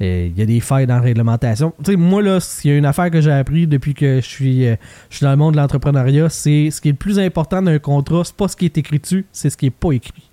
[0.00, 1.74] euh, il y a des failles dans la réglementation.
[1.84, 4.26] Tu sais, moi, là, s'il y a une affaire que j'ai appris depuis que je
[4.26, 4.76] suis, euh,
[5.10, 7.78] je suis dans le monde de l'entrepreneuriat, c'est ce qui est le plus important d'un
[7.78, 10.29] contrat, c'est pas ce qui est écrit dessus, c'est ce qui est pas écrit.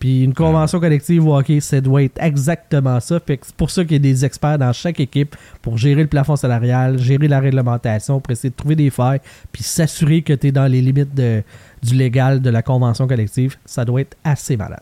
[0.00, 3.20] Puis une convention collective au hockey, ça doit être exactement ça.
[3.20, 6.00] Fait que c'est pour ça qu'il y a des experts dans chaque équipe pour gérer
[6.00, 9.20] le plafond salarial, gérer la réglementation, pour essayer de trouver des failles,
[9.52, 11.42] puis s'assurer que tu es dans les limites de,
[11.82, 13.56] du légal de la convention collective.
[13.66, 14.80] Ça doit être assez malade.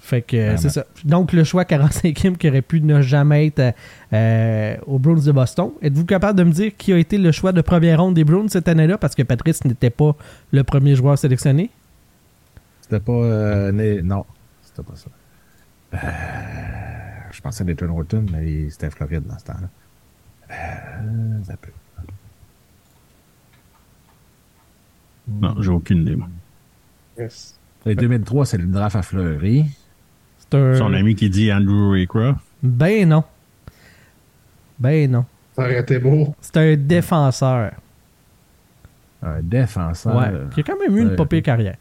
[0.00, 0.84] Fait que c'est ça.
[1.04, 3.74] Donc le choix 45e qui aurait pu ne jamais être
[4.12, 5.70] euh, aux Bruins de Boston.
[5.80, 8.46] Êtes-vous capable de me dire qui a été le choix de première ronde des Bruins
[8.48, 8.98] cette année-là?
[8.98, 10.14] Parce que Patrice n'était pas
[10.52, 11.70] le premier joueur sélectionné.
[12.88, 13.12] C'était pas.
[13.12, 14.00] Euh, né...
[14.00, 14.24] Non,
[14.62, 15.10] c'était pas ça.
[15.94, 15.98] Euh,
[17.32, 19.68] je pensais à Nathan Horton, mais c'était Floride dans ce temps-là.
[20.52, 21.72] Euh, ça peut.
[25.26, 26.28] Non, j'ai aucune idée, moi.
[27.18, 27.58] Yes.
[27.84, 29.64] Et 2003, c'est le draft à Fleury.
[30.52, 30.74] Un...
[30.74, 32.38] Son ami qui dit Andrew Raycroft.
[32.62, 33.24] Ben non.
[34.78, 35.24] Ben non.
[35.56, 36.36] Ça aurait été beau.
[36.40, 37.72] C'est un défenseur.
[39.22, 40.14] Un défenseur.
[40.14, 40.54] Ouais.
[40.54, 41.78] Qui a quand même eu une popée carrière.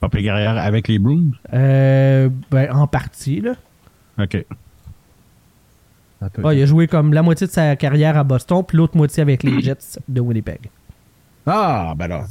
[0.00, 1.30] Pas carrière avec les Bruins?
[1.52, 3.52] Euh, ben, en partie, là.
[4.18, 4.44] OK.
[6.22, 9.22] Ah, il a joué comme la moitié de sa carrière à Boston, puis l'autre moitié
[9.22, 10.70] avec les Jets de Winnipeg.
[11.46, 12.26] Ah, ben là.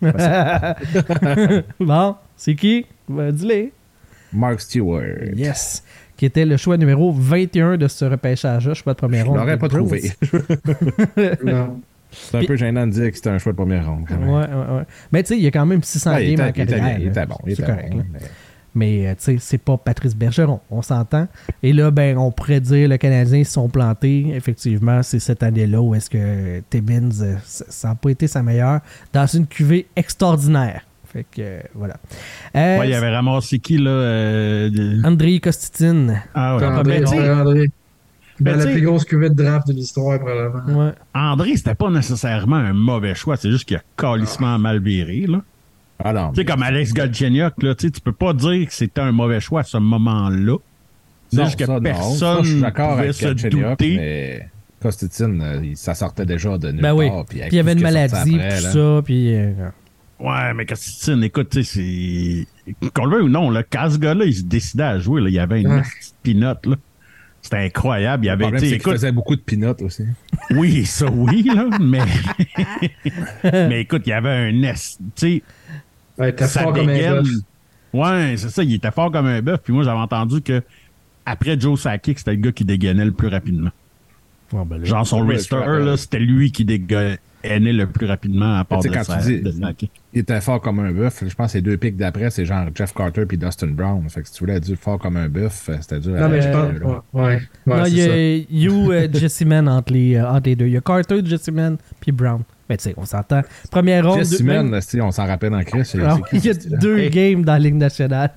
[1.80, 2.86] bon, c'est qui?
[3.08, 3.70] Ben, dis-le.
[4.32, 5.34] Mark Stewart.
[5.34, 5.82] Yes.
[6.16, 9.36] Qui était le choix numéro 21 de ce repêchage-là, choix de première ronde.
[9.36, 10.12] Je l'aurais pas trouvé.
[11.44, 11.80] non.
[12.10, 14.06] C'est un peu gênant de dire que c'était un choix de première ronde.
[14.10, 14.84] Ouais, ouais, ouais.
[15.12, 16.98] Mais tu sais, il y a quand même 600 games en carrière.
[16.98, 17.36] Il était bon.
[17.46, 18.04] Il était correct, bon
[18.78, 21.26] mais, euh, tu sais, c'est pas Patrice Bergeron, on s'entend.
[21.62, 24.32] Et là, ben, on pourrait dire le Canadien se sont plantés.
[24.34, 28.80] Effectivement, c'est cette année-là où est-ce que Tibbins, euh, ça n'a pas été sa meilleure,
[29.12, 30.82] dans une cuvée extraordinaire.
[31.12, 31.96] Fait que, euh, voilà.
[32.54, 34.68] il y avait ramassé qui, là
[35.04, 36.22] André Kostitine.
[36.34, 36.64] Ah ouais.
[36.64, 37.70] André, André.
[38.40, 40.86] Ben, la plus grosse cuvée de draft de l'histoire, probablement.
[40.86, 40.92] Ouais.
[41.14, 45.42] André, c'était pas nécessairement un mauvais choix, c'est juste qu'il a calissement mal viré, là.
[46.04, 49.40] Ah tu sais, comme Alex Galchenyuk, là, tu peux pas dire que c'était un mauvais
[49.40, 50.56] choix à ce moment-là.
[51.32, 53.96] C'est juste que personne ne pouvait se douter.
[53.96, 54.48] Mais...
[54.80, 57.08] Costitine, euh, ça sortait déjà de nulle ben oui.
[57.08, 57.24] part.
[57.26, 59.34] Puis il y avait une maladie, tout ça, puis...
[59.34, 59.52] Euh,
[60.20, 62.46] ouais, mais Costitine, écoute, c'est...
[62.94, 65.28] Qu'on le veuille ou non, là, quand ce gars-là, il se décidait à jouer, là,
[65.30, 66.76] il y avait une petite pinote, là.
[67.42, 68.24] C'était incroyable.
[68.24, 70.04] Il y avait, le écoute, faisait beaucoup de pinottes aussi.
[70.50, 72.00] Oui, ça oui, là, mais...
[73.68, 75.42] mais écoute, il y avait un nest, tu sais
[76.18, 77.28] Ouais, il était fort comme un bœuf.
[77.92, 79.60] Ouais, c'est ça, il était fort comme un bœuf.
[79.62, 80.62] Puis moi, j'avais entendu que
[81.24, 83.70] après Joe Sakic, c'était le gars qui dégainait le plus rapidement.
[84.52, 86.64] Ben Genre son wrister, là, c'était lui qui
[87.42, 90.92] dégainait le plus rapidement à part de, quand tu dis, Il était fort comme un
[90.92, 91.24] bœuf.
[91.26, 94.08] Je pense que les deux pics d'après, c'est genre Jeff Carter puis Dustin Brown.
[94.08, 96.28] Fait que si tu voulais être fort comme un bœuf, c'était dur non, à Non,
[96.28, 97.02] mais je pense.
[97.12, 100.56] Ouais, ouais, non, il y a You, uh, Jesse Man entre les, euh, entre les
[100.56, 100.66] deux.
[100.66, 102.42] Il y a Carter, Jesse Man puis Brown.
[102.68, 103.42] Mais tu sais, on s'entend.
[103.70, 104.18] Première ronde.
[104.18, 105.90] Jesse Man, on s'en rappelle en Chris.
[106.04, 108.30] Ah, il y a deux games dans la Ligue nationale.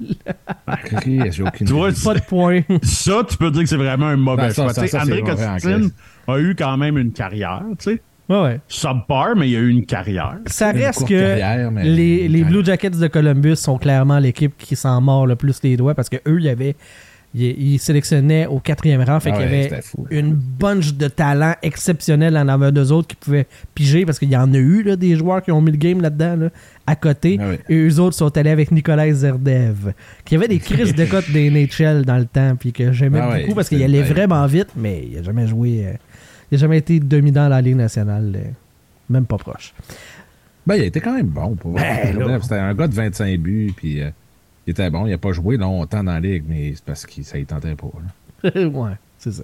[1.30, 2.62] j'ai aucune tu vois, Pas de points.
[2.82, 4.72] Ça, tu peux dire que c'est vraiment un mauvais choix.
[4.72, 5.90] André Costin
[6.28, 8.02] a eu quand même une carrière, tu sais.
[8.30, 8.60] Ouais, ouais.
[8.68, 10.38] Subpar, mais il y a eu une carrière.
[10.46, 15.28] Ça reste que les, les Blue Jackets de Columbus sont clairement l'équipe qui s'en mord
[15.28, 16.76] le plus les doigts parce que eux, il y avait
[17.34, 19.20] il, sélectionnait au quatrième rang.
[19.20, 23.16] Fait ah qu'il y avait une bunch de talents exceptionnels en avant d'eux autres qui
[23.16, 25.78] pouvaient piger parce qu'il y en a eu là, des joueurs qui ont mis le
[25.78, 26.50] game là-dedans
[26.86, 27.40] à côté.
[27.40, 29.94] Ah et eux autres sont allés avec Nicolas Zerdev,
[30.26, 33.40] qui avait des crises de cote des NHL dans le temps, puis que j'aimais ah
[33.40, 35.86] beaucoup parce qu'il allait vraiment vite, mais il n'a jamais joué.
[35.86, 35.94] Euh,
[36.52, 38.50] il n'a jamais été dominant dans la Ligue nationale, euh,
[39.10, 39.74] même pas proche.
[40.68, 41.56] Ben, il a été quand même bon.
[41.56, 44.02] Pour ben, C'était un gars de 25 buts, puis.
[44.02, 44.10] Euh,
[44.68, 45.06] il était bon.
[45.06, 47.76] Il n'a pas joué longtemps dans la ligue, mais c'est parce que ça ne tentait
[47.76, 47.88] pas.
[48.60, 49.44] ouais, c'est ça.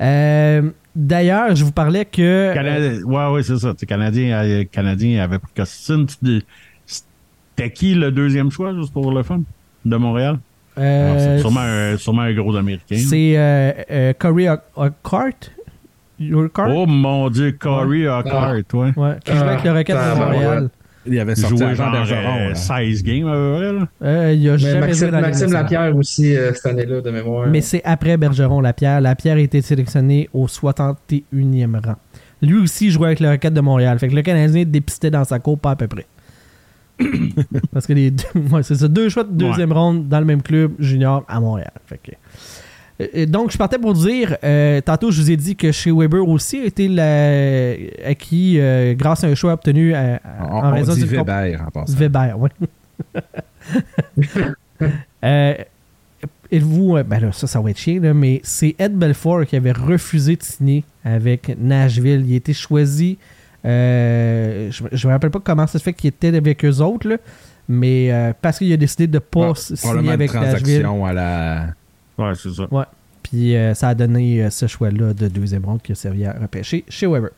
[0.00, 2.52] Euh, d'ailleurs, je vous parlais que.
[2.54, 3.74] Canadien, ouais, ouais, c'est ça.
[3.86, 6.06] Canadien, euh, Canadien avait pris Costin.
[6.86, 9.42] C'était qui le deuxième choix, juste pour le fun,
[9.84, 10.38] de Montréal?
[10.78, 12.96] Euh, c'est sûrement, un, sûrement un gros Américain.
[12.96, 14.48] C'est euh, Corey
[16.32, 18.26] Oh mon Dieu, Corey Hart,
[18.74, 18.92] ouais.
[18.96, 19.16] ouais.
[19.24, 20.70] Qui jouait avec le Rocket de Montréal?
[21.04, 23.72] Il avait sorti joué genre Bergeron, 16 games à peu près.
[23.72, 23.88] Là.
[24.02, 27.48] Euh, il a jamais Maxime, joué Maxime Lapierre aussi euh, cette année-là de mémoire.
[27.48, 29.00] Mais c'est après Bergeron Lapierre.
[29.00, 31.96] Lapierre a été sélectionné au 61e rang.
[32.40, 33.98] Lui aussi jouait avec le Rocket de Montréal.
[33.98, 36.06] Fait que le Canadien dépistait dans sa cour pas à peu près.
[37.72, 40.42] Parce que les deux, ouais, c'est ça, deux choix de deuxième ronde dans le même
[40.42, 41.72] club junior à Montréal.
[41.86, 42.14] Fait que, euh,
[43.26, 46.60] donc, je partais pour dire, euh, tantôt, je vous ai dit que chez Weber aussi
[46.60, 47.72] a été la,
[48.08, 51.26] acquis euh, grâce à un choix obtenu à- à- On, en on raison dit comp-
[51.26, 51.96] Weber en passant.
[51.96, 52.50] Weber, oui.
[55.24, 55.54] euh,
[56.50, 59.56] et vous, euh, ben là, ça, ça va être là, mais c'est Ed Belfort qui
[59.56, 62.24] avait refusé de signer avec Nashville.
[62.26, 63.18] Il a été choisi.
[63.64, 67.08] euh, je ne me rappelle pas comment ça se fait qu'il était avec eux autres,
[67.08, 67.16] là,
[67.68, 70.82] mais euh, parce qu'il a décidé de ne pas signer avec Nashville.
[70.82, 71.66] transaction à la.
[72.22, 72.66] Ouais, c'est ça.
[73.22, 76.32] Puis euh, ça a donné euh, ce choix-là de deuxième ronde qui a servi à
[76.32, 77.30] repêcher chez Weber.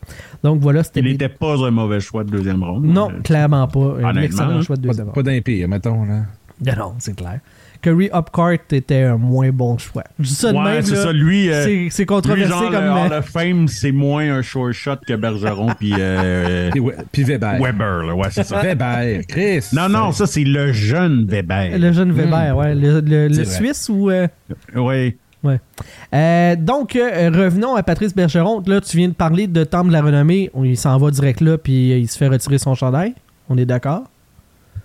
[0.43, 0.99] Donc voilà, c'était.
[0.99, 2.85] Il n'était pas un mauvais choix de deuxième ronde.
[2.85, 3.79] Non, Euh, clairement pas.
[3.79, 5.15] Un Honnêtement, excellent choix de Pas, deuxième ronde.
[5.15, 6.03] pas d'impire, mettons.
[6.05, 6.23] Là.
[6.65, 7.39] Non, non, c'est clair.
[7.81, 10.03] Curry Upcart était un moins bon choix.
[10.19, 11.11] Je dis ça de Ouais, même, c'est là, ça.
[11.13, 12.83] Lui, euh, c'est- c'est lui, controversé genre, comme.
[12.85, 16.95] le Hall of Fame, c'est moins un short shot que Bergeron puis euh, Puis, ouais,
[17.17, 17.59] Weber.
[17.61, 18.03] Weber.
[18.03, 18.15] Là.
[18.15, 18.61] Ouais, c'est ça.
[18.61, 19.65] Weber, Chris.
[19.73, 21.77] Non, non, ça, c'est le jeune Weber.
[21.77, 22.75] le jeune Weber, ouais.
[22.75, 23.43] Le.
[23.45, 24.09] Suisse ou.
[24.09, 24.27] euh,
[24.75, 25.15] Oui.
[26.13, 28.63] Euh, donc, euh, revenons à Patrice Bergeron.
[28.65, 30.49] Là, tu viens de parler de Temple de la Renommée.
[30.55, 33.13] On- Il s'en va direct là, puis euh, il se fait retirer son chandail.
[33.47, 34.05] On est d'accord?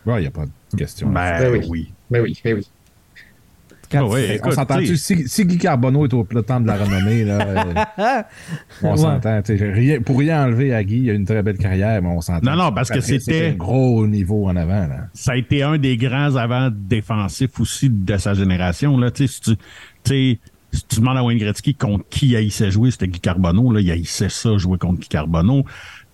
[0.07, 1.09] Il n'y a pas de question.
[1.09, 1.67] Ben, Ben oui.
[1.71, 1.93] oui.
[2.11, 2.67] Ben oui, ben oui.
[3.91, 4.09] Quand-
[4.45, 4.97] on s'entend-tu?
[4.97, 8.23] Si, si Guy Carbonneau est au peloton de la renommée, là, euh,
[8.83, 9.41] on s'entend.
[10.05, 12.51] Pour rien enlever à Guy, il a une très belle carrière, mais on s'entend.
[12.51, 14.87] Non, non, parce que c'était- un gros niveau en avant.
[14.87, 15.09] Là.
[15.13, 18.97] ça a été un des grands avant défensifs aussi de sa génération.
[18.97, 19.11] Là.
[19.15, 19.41] Si
[20.05, 20.39] tu,
[20.73, 23.73] si demandes à Wayne Gretzky contre qui il haïssait jouer, c'était Guy Carbonneau.
[23.73, 25.65] Là, il haïssait ça, jouer contre Guy Carbonneau.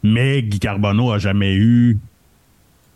[0.02, 1.98] Mais Guy Carbonneau a jamais eu...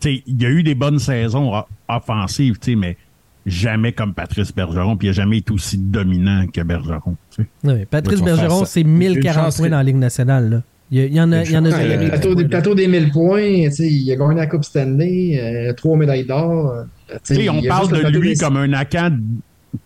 [0.04, 1.52] Il y a eu des bonnes saisons
[1.86, 2.96] offensives, mais
[3.46, 7.16] jamais comme Patrice Bergeron, puis il a jamais été aussi dominant que Bergeron.
[7.34, 7.68] tu sais.
[7.68, 10.50] Ouais, Patrice Bergeron, c'est Une 1040 chance points que- dans la Ligue nationale.
[10.50, 10.62] Là.
[10.92, 12.02] Il, y a- il y en a, il y en a chance Ouais, jamais le
[12.02, 12.48] eu de plateau, des, là.
[12.48, 16.26] plateau des 1000 points, tu sais, il a gagné la Coupe Stanley, euh, trois médailles
[16.26, 16.70] d'or.
[16.72, 16.82] euh,
[17.30, 19.16] on il parle de lui des- comme un attaquant,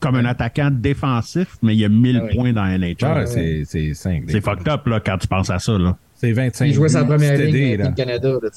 [0.01, 2.35] comme un attaquant défensif, mais il y a 1000 Ah oui.
[2.37, 2.97] points dans NHL.
[3.03, 4.25] Ah, c'est, c'est 5.
[4.29, 5.77] C'est fucked up là, quand tu penses à ça.
[5.79, 5.97] Là.
[6.15, 6.65] C'est 25.
[6.67, 7.89] Il jouait sa première ligne avec là.
[7.91, 8.49] le Canada, là,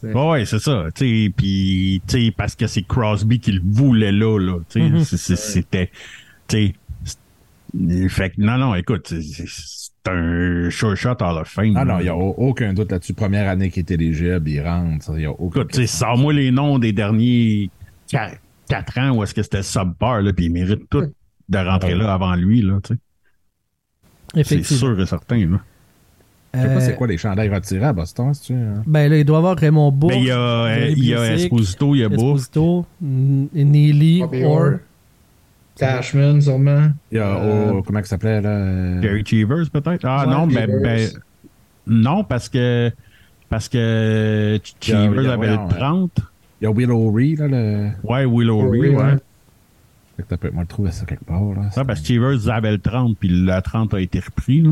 [0.00, 0.06] sais.
[0.12, 0.86] c'est- Ouais, ouais, c'est ça.
[0.94, 4.38] tu sais, Puis, tu sais, parce que c'est Crosby qui le voulait là.
[4.38, 5.04] là Mhm.
[5.04, 5.90] c'est- C'était.
[6.48, 11.76] Fait que, non, non, écoute, c'est- un sure shot Hall of Fame.
[11.76, 13.12] Ah non, il n'y a au- aucun doute là-dessus.
[13.12, 15.10] Première année qui est éligible, il rentre.
[15.16, 17.70] Il y a aucun Écoute, sors-moi les noms des derniers
[18.68, 21.12] 4 ans où est-ce que c'était subpar, là, puis il mérite tout
[21.48, 21.98] de rentrer Ouais.
[21.98, 22.78] là avant lui, là.
[24.44, 25.60] C'est sûr et certain, là.
[26.56, 28.82] Je sais pas Euh, c'est quoi les chandails retirés à Boston, si tu hein?
[28.86, 30.10] Ben là, il doit y avoir Raymond Bourg.
[30.10, 32.36] Mais il y a, euh, il y a Busick, Esposito, il y a Bourg.
[32.36, 34.70] Esposito, N- Neely, Bobby Orr.
[35.78, 36.88] Cashman, sûrement.
[37.12, 38.48] Il y a, Euh, oh, comment il s'appelait, là?
[38.48, 40.04] euh, Gary Cheevers, peut-être?
[40.04, 40.80] Ah Ouais, non, ben, Cheevers.
[40.82, 41.08] ben,
[41.86, 42.90] non, parce que
[43.50, 45.68] parce que Cheevers avait ouais, le ouais.
[45.78, 46.10] 30.
[46.60, 47.88] Il y a Willow Ree, là, le...
[48.02, 48.96] Ouais, Willow Ree, ouais.
[48.96, 49.16] ouais.
[50.16, 51.70] Fait que t'as peut-être moi le trouver ça quelque part, là.
[51.72, 54.70] Ça, parce que Cheevers avait le 30, puis le 30 a été repris, là.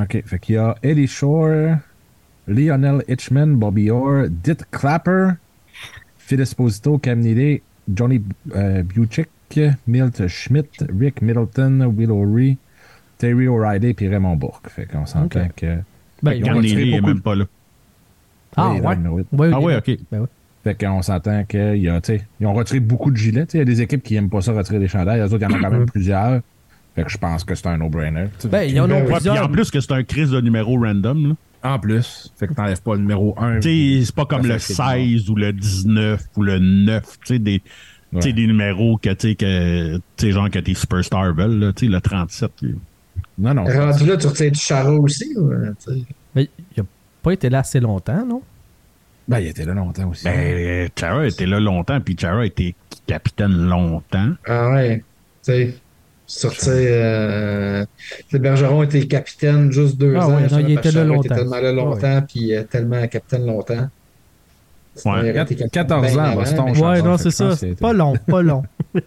[0.00, 1.76] OK, fait qu'il y a Eddie Shore,
[2.48, 5.32] Lionel Hitchman, Bobby Orr, Dit Clapper,
[6.18, 7.60] Phil Esposito, Cam Neely,
[7.92, 8.22] Johnny
[8.54, 9.28] euh, Buchick,
[9.86, 12.56] Milt Schmidt, Rick Middleton, Will O'Ree,
[13.18, 14.68] Terry O'Reilly puis Raymond Bourque.
[14.70, 15.78] Fait qu'on s'entend que...
[16.22, 17.44] Ben, retiré Neely est beaucoup même pas là.
[18.56, 19.50] Ah, Oui, ouais.
[19.52, 19.98] Ah ouais, ok.
[20.10, 20.26] Ben ouais.
[20.64, 23.46] Fait qu'on s'entend qu'il y a, tu sais, ils ont retiré beaucoup de gilets.
[23.52, 25.18] Il y a des équipes qui aiment pas ça retirer des chandails.
[25.18, 26.40] Les autres, il y en a quand même plusieurs.
[26.94, 28.26] Fait que je pense que c'est un no-brainer.
[28.44, 29.44] Ben, il y en a Ben puis plusieurs.
[29.44, 31.34] en plus que c'est un crise de numéro random, là.
[31.64, 33.60] En plus, fait que t'enlèves pas le numéro 1.
[33.60, 37.34] Tu sais, c'est pas comme le fait 16 ou le 19 ou le 9, tu
[37.34, 37.62] sais, des,
[38.12, 38.32] Ouais.
[38.32, 42.50] des numéros que, tu que, tu sais, genre que tes superstars veulent, là, le 37.
[42.62, 42.74] lui.
[43.38, 43.64] Non, non.
[43.64, 45.72] Rendu là, tu retires du Chara aussi, ou, euh.
[46.34, 46.84] Mais il a
[47.22, 48.42] pas été là assez longtemps, non?
[49.28, 50.24] Ben, il était là longtemps aussi.
[50.24, 52.74] Ben, Chara était là longtemps, puis Chara était
[53.06, 54.32] capitaine longtemps.
[54.46, 55.04] Ah ouais, tu
[55.42, 55.74] sais.
[56.26, 56.72] Sortir.
[56.74, 60.36] Euh, tu sais, Bergeron était capitaine juste deux Ah ans.
[60.36, 61.22] ouais, non, il était là longtemps.
[61.24, 62.22] était tellement là longtemps, Ouais.
[62.26, 63.88] puis euh, tellement capitaine longtemps.
[65.04, 65.12] Ouais.
[65.24, 67.54] il aurait été capitaine 14 bien ans à Boston, mais Ouais, non, c'est ça.
[67.80, 68.62] Pas long, pas long.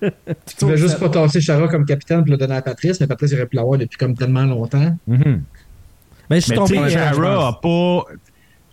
[0.58, 3.32] Tu veux juste pas tasser Chara comme capitaine puis le donner à Patrice, mais Patrice
[3.32, 4.98] il aurait pu l'avoir depuis comme tellement longtemps.
[5.08, 5.44] Mhm.
[6.28, 6.80] Ben, je suis Mais tu tombé.
[6.80, 8.06] euh, Chara a pas.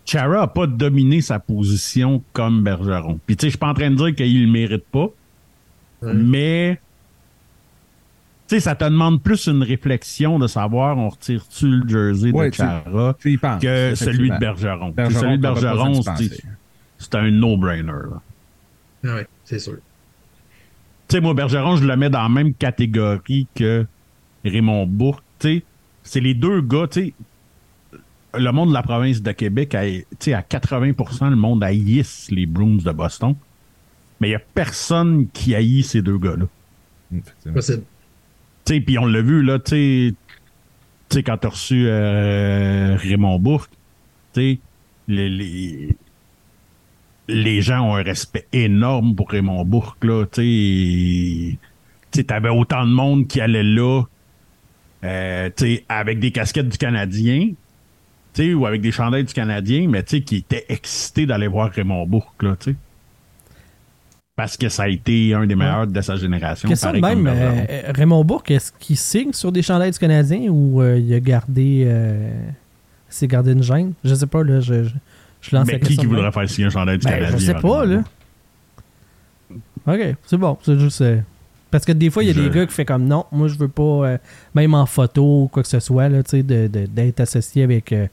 [0.07, 3.21] Chara a pas dominé sa position comme Bergeron.
[3.27, 5.09] Puis tu sais, je suis pas en train de dire qu'il le mérite pas,
[6.03, 6.81] mais
[8.57, 12.55] sais, ça te demande plus une réflexion de savoir on retire-tu le jersey Ouais, de
[12.55, 13.61] Chara Tu y penses.
[13.63, 14.39] que celui de.
[14.39, 14.95] Bergeron?
[15.11, 16.01] Celui de Bergeron,
[16.99, 17.93] c'est un no-brainer.
[19.05, 19.79] Ah oui, c'est sûr.
[21.09, 23.85] Tu sais, moi, Bergeron, je le mets dans la même catégorie que
[24.45, 25.25] Raymond Bourque.
[25.39, 25.63] Tu sais,
[26.05, 27.15] c'est les deux gars, tu sais.
[28.39, 29.83] le monde de la province de Québec, à, à
[30.43, 33.35] 80% le monde haïsse les Bruins de Boston.
[34.21, 36.47] Mais il n'y a personne qui haït ces deux gars-là.
[37.53, 37.83] Possible.
[38.65, 40.15] Puis on l'a vu, là, tu
[41.11, 43.73] sais, quand tu as reçu euh, Raymond Bourque,
[44.37, 44.59] les,
[45.09, 45.97] les,
[47.29, 50.25] les gens ont un respect énorme pour Raymond Bourque, là.
[50.27, 51.59] Tu
[52.29, 54.05] avais autant de monde qui allait là,
[55.05, 55.51] euh,
[55.89, 57.51] avec des casquettes du Canadien,
[58.39, 62.57] ou avec des chandails du Canadien, mais qui étaient excités d'aller voir Raymond Bourque, là,
[64.37, 66.69] parce que ça a été un des meilleurs de sa génération.
[66.69, 70.99] Question même, euh, Raymond Bourque, est-ce qu'il signe sur des chandails du Canadien ou euh,
[70.99, 71.87] il a gardé
[73.09, 73.93] s'est gardé une gêne?
[74.05, 74.85] Je sais pas, là, je,
[75.43, 77.39] je, lance Mais qui, qui voudrait faire signer un chandail du ben, Canadien?
[77.39, 78.03] Je sais pas, là.
[79.87, 81.03] OK, c'est bon, c'est juste...
[81.73, 83.57] Parce que des fois, il y a des gars qui font comme non, moi je
[83.57, 84.19] veux pas, euh,
[84.55, 88.07] même en photo ou quoi que ce soit, là, d'être de, d'être associé avec euh,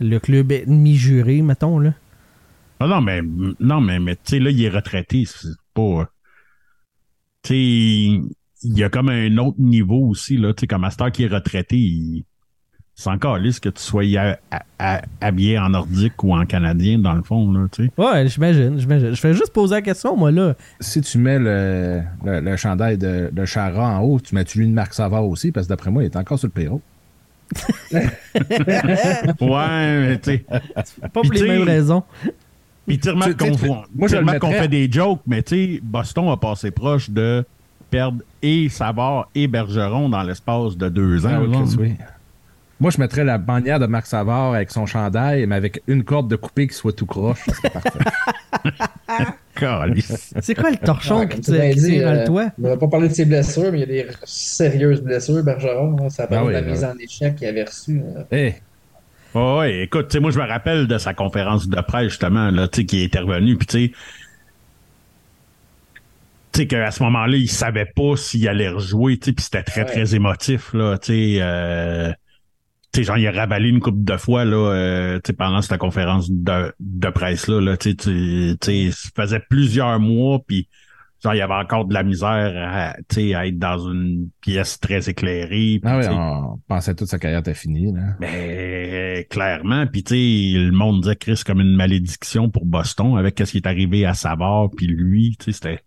[0.00, 1.78] le club ennemi juré, mettons.
[1.78, 1.92] Là.
[2.80, 3.20] Ah non, mais
[3.60, 5.24] non, mais, mais tu sais, là, il est retraité.
[5.26, 6.08] C'est pas.
[7.42, 7.56] Tu sais,
[8.62, 10.52] il y a comme un autre niveau aussi, là.
[10.52, 12.24] Tu sais, comme Master qui est retraité, il
[12.98, 14.04] c'est encore lisse que tu sois
[15.20, 17.90] habillé en nordique ou en canadien, dans le fond, là, tu sais.
[17.98, 19.10] Ouais, j'imagine, j'imagine.
[19.10, 20.54] Je fais juste poser la question, moi, là.
[20.80, 24.72] Si tu mets le, le, chandail de, de Chara en haut, tu mets-tu lui de
[24.72, 25.52] Marc Savard aussi?
[25.52, 26.80] Parce que d'après moi, il est encore sur le perro.
[27.92, 28.10] ouais,
[29.40, 30.44] mais tu sais.
[31.02, 32.02] Pas pour les mêmes raisons.
[32.86, 33.36] Puis tu remarques
[34.38, 37.44] qu'on fait des jokes, mais tu sais, Boston a passé proche de
[37.90, 41.42] perdre et Savard et Bergeron dans l'espace de deux ans.
[41.54, 41.94] Ah, oui.
[42.78, 46.28] Moi, je mettrais la bannière de Marc Savard avec son chandail, mais avec une corde
[46.28, 47.46] de coupé qui soit tout croche.
[47.46, 47.98] C'est parfait.
[50.42, 52.50] C'est quoi le torchon qui, tire, tire euh, toit?
[52.62, 56.10] On va pas parler de ses blessures, mais il y a des sérieuses blessures, Bergeron.
[56.10, 58.02] Ça parle ah de la mise en échec qu'il avait reçue.
[59.38, 63.02] Oh, ouais, écoute, moi, je me rappelle de sa conférence de presse, justement, là, qui
[63.02, 63.92] est intervenu, puis tu sais,
[66.52, 69.62] tu sais qu'à ce moment-là, il savait pas s'il allait rejouer, tu sais, puis c'était
[69.62, 72.10] très, très émotif, là, tu sais, euh,
[72.94, 76.72] sais, genre, il a rabalé une coupe de fois, là, euh, pendant cette conférence de,
[76.80, 80.66] de presse-là, là, tu sais, ça faisait plusieurs mois, puis
[81.22, 85.08] genre, il y avait encore de la misère à, à être dans une pièce très
[85.08, 85.80] éclairée.
[85.84, 88.16] ah oui, on pensait toute sa carrière était finie, là.
[88.20, 93.38] Mais, clairement, puis tu sais, le monde disait Chris comme une malédiction pour Boston, avec
[93.38, 95.82] ce qui est arrivé à Savard, puis lui, tu sais, c'était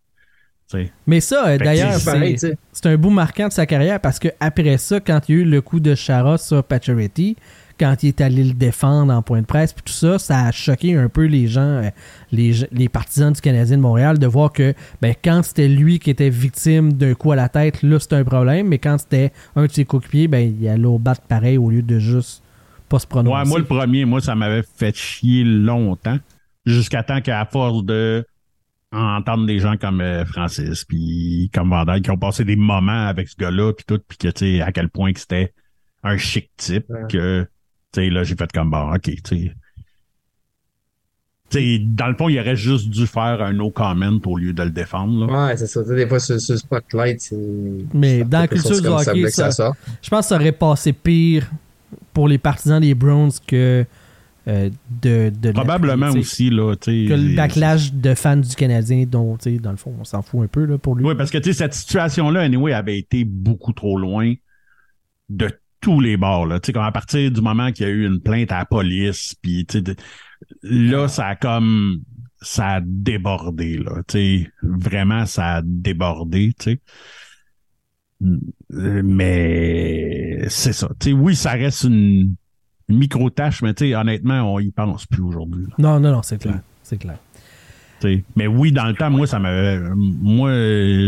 [1.07, 5.27] mais ça, d'ailleurs, c'est un bout marquant de sa carrière parce que après ça, quand
[5.27, 7.37] il y a eu le coup de Chara sur Pacioretty,
[7.79, 10.51] quand il est allé le défendre en point de presse, puis tout ça, ça a
[10.51, 11.89] choqué un peu les gens, euh,
[12.31, 16.29] les, partisans du Canadien de Montréal, de voir que ben, quand c'était lui qui était
[16.29, 19.71] victime d'un coup à la tête, là, c'était un problème, mais quand c'était un de
[19.71, 22.43] ses coéquipiers, ben, il allait au battre pareil au lieu de juste
[22.89, 23.37] pas se prononcer.
[23.37, 26.17] Ouais, moi, le premier, moi, ça m'avait fait chier longtemps,
[26.65, 28.25] jusqu'à temps qu'à force de
[28.91, 33.29] entendre des gens comme euh, Francis puis comme Vandal qui ont passé des moments avec
[33.29, 35.53] ce gars-là puis tout puis que tu sais à quel point que c'était
[36.01, 37.47] un chic type que
[37.93, 39.51] sais là j'ai fait comme bon ok tu sais
[41.49, 44.61] T'sais, dans le fond, il aurait juste dû faire un no comment au lieu de
[44.61, 45.25] le défendre.
[45.25, 45.47] Là.
[45.47, 45.81] Ouais, c'est ça.
[45.81, 47.35] des fois, ce, ce spotlight, c'est.
[47.91, 49.49] Mais dans la culture du hockey, ça,
[49.99, 51.49] je pense que ça aurait passé pire
[52.13, 53.83] pour les partisans des Browns que
[54.47, 54.69] euh,
[55.01, 59.93] de, Probablement aussi, là, Que le backlash de fans du Canadien, dont, dans le fond,
[59.99, 61.05] on s'en fout un peu là, pour lui.
[61.05, 64.33] Oui, parce que cette situation-là, anyway, avait été beaucoup trop loin
[65.29, 65.49] de
[65.81, 66.45] tous les bords.
[66.45, 66.59] Là.
[66.59, 69.65] Comme à partir du moment qu'il y a eu une plainte à la police, puis
[70.63, 72.01] là, ça a comme
[72.41, 73.77] ça a débordé.
[73.77, 74.01] Là,
[74.61, 76.53] vraiment, ça a débordé.
[76.59, 76.79] sais
[78.81, 80.89] Mais c'est ça.
[81.13, 82.35] oui, ça reste une
[82.87, 85.65] micro-tâche, mais honnêtement, on y pense plus aujourd'hui.
[85.77, 86.61] Non, non, non, c'est clair.
[86.83, 87.19] C'est clair.
[88.35, 89.79] mais oui, dans le temps, moi, ça m'avait.
[89.95, 90.51] Moi,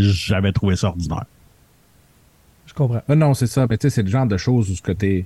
[0.02, 1.26] j'avais trouvé ça ordinaire.
[2.82, 3.16] Comprends.
[3.16, 3.68] non, c'est ça.
[3.70, 5.26] Mais tu sais, c'est le genre de choses où ce que t'es.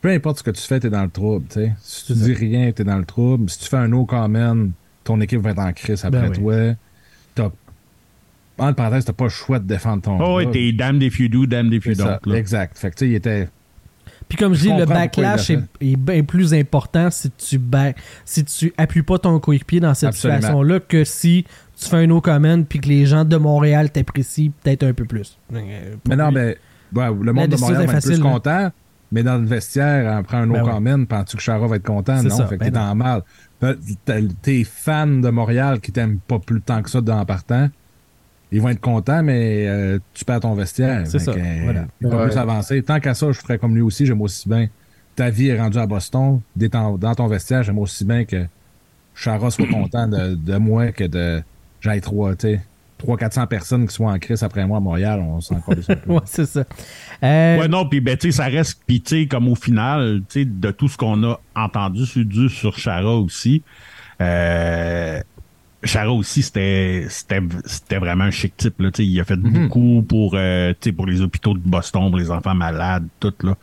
[0.00, 1.46] Peu importe ce que tu fais, t'es dans le trouble.
[1.48, 1.72] sais.
[1.80, 3.50] Si tu dis rien, t'es dans le trouble.
[3.50, 4.68] Si tu fais un no comment,
[5.02, 6.54] ton équipe va être en crise après ben toi.
[7.34, 7.50] T'as
[8.58, 10.20] en parenthèse, t'as pas le choix de défendre ton.
[10.20, 12.18] Oh, oui, t'es damned if you do, damned if you don't.
[12.32, 12.78] Exact.
[12.78, 13.48] Fait que, tu sais, il était
[14.28, 17.60] puis comme je dis, le backlash est, bien plus important si tu
[18.24, 21.44] si tu appuies pas ton coéquipier dans cette situation-là que si
[21.76, 25.04] tu fais un no comment puis que les gens de Montréal t'apprécient peut-être un peu
[25.04, 25.36] plus.
[25.52, 26.56] Euh, mais non, mais
[26.94, 28.70] le monde de Montréal va être plus content,
[29.10, 31.86] mais dans le vestiaire, en prend un no ben comment, penses-tu que Chara va être
[31.86, 32.22] content?
[32.22, 33.22] Non, ça, fait que ben t'es dans mal.
[34.42, 37.68] T'es fan de Montréal qui t'aiment pas plus tant que ça dans partant
[38.54, 41.06] ils vont être contents, mais tu perds ton vestiaire.
[41.06, 41.32] C'est ça.
[41.64, 41.86] voilà.
[42.02, 42.82] Il va plus avancer.
[42.82, 44.68] Tant qu'à ça, je ferais comme lui aussi, j'aime aussi bien
[45.14, 48.46] ta vie est rendue à Boston, dans, dans ton vestiaire, j'aime aussi bien que
[49.14, 51.42] Chara soit content de, de moi que de
[51.80, 52.60] j'aille trois, tu sais.
[53.04, 55.74] 300-400 personnes qui soient en crise après moi à Montréal, on s'en encore
[56.06, 56.64] ouais, c'est ça.
[57.22, 57.58] Euh...
[57.58, 60.40] Ouais, non, puis ben, tu sais, ça reste, puis tu sais, comme au final, tu
[60.40, 63.62] sais, de tout ce qu'on a entendu sur, du, sur Chara aussi,
[64.20, 65.20] euh,
[65.84, 69.36] Chara aussi, c'était, c'était, c'était vraiment un chic type, là, tu sais, il a fait
[69.36, 69.50] Mhm.
[69.68, 73.34] beaucoup pour, euh, tu sais, pour les hôpitaux de Boston, pour les enfants malades, tout,
[73.42, 73.56] là.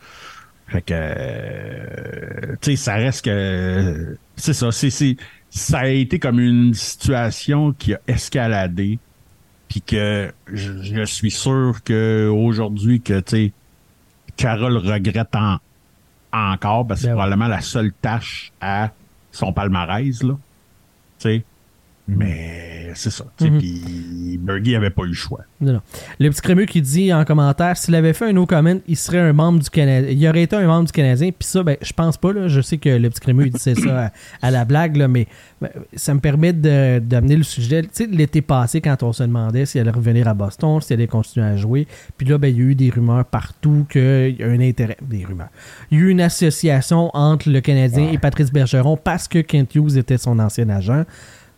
[0.66, 5.16] Fait que, euh, tu sais, ça reste que, c'est ça, c'est, c'est,
[5.48, 8.98] ça a été comme une situation qui a escaladé,
[9.70, 13.52] puis que je, je suis sûr que aujourd'hui que tu sais
[14.36, 15.58] Carole regrette en-
[16.32, 17.12] encore parce que Ben c'est ouais.
[17.14, 18.90] probablement la seule tâche à
[19.32, 20.34] son palmarès là.
[20.34, 21.44] Tu sais.
[22.16, 23.24] Mais c'est ça.
[23.40, 23.58] Mhm.
[23.58, 25.40] Puis Bergie avait pas eu le choix.
[25.60, 25.80] Non, non.
[26.18, 29.18] Le petit crémeux qui dit en commentaire s'il avait fait un no comment, il serait
[29.18, 30.10] un membre du Canadien.
[30.10, 31.30] Il aurait été un membre du Canadien.
[31.30, 32.32] Puis ça, ben, je pense pas.
[32.32, 32.48] Là.
[32.48, 35.26] Je sais que le petit crémeux, il disait ça à, à la blague, là, mais
[35.60, 37.82] ben, ça me permet d'amener le sujet.
[37.82, 41.06] Tu sais, l'été passé, quand on se demandait s'il allait revenir à Boston, s'il allait
[41.06, 41.86] continuer à jouer.
[42.16, 44.96] Puis là, ben, il y a eu des rumeurs partout qu'il y a un intérêt.
[45.02, 45.50] Des rumeurs.
[45.90, 49.74] Il y a eu une association entre le Canadien et Patrice Bergeron parce que Kent
[49.74, 51.04] Hughes était son ancien agent.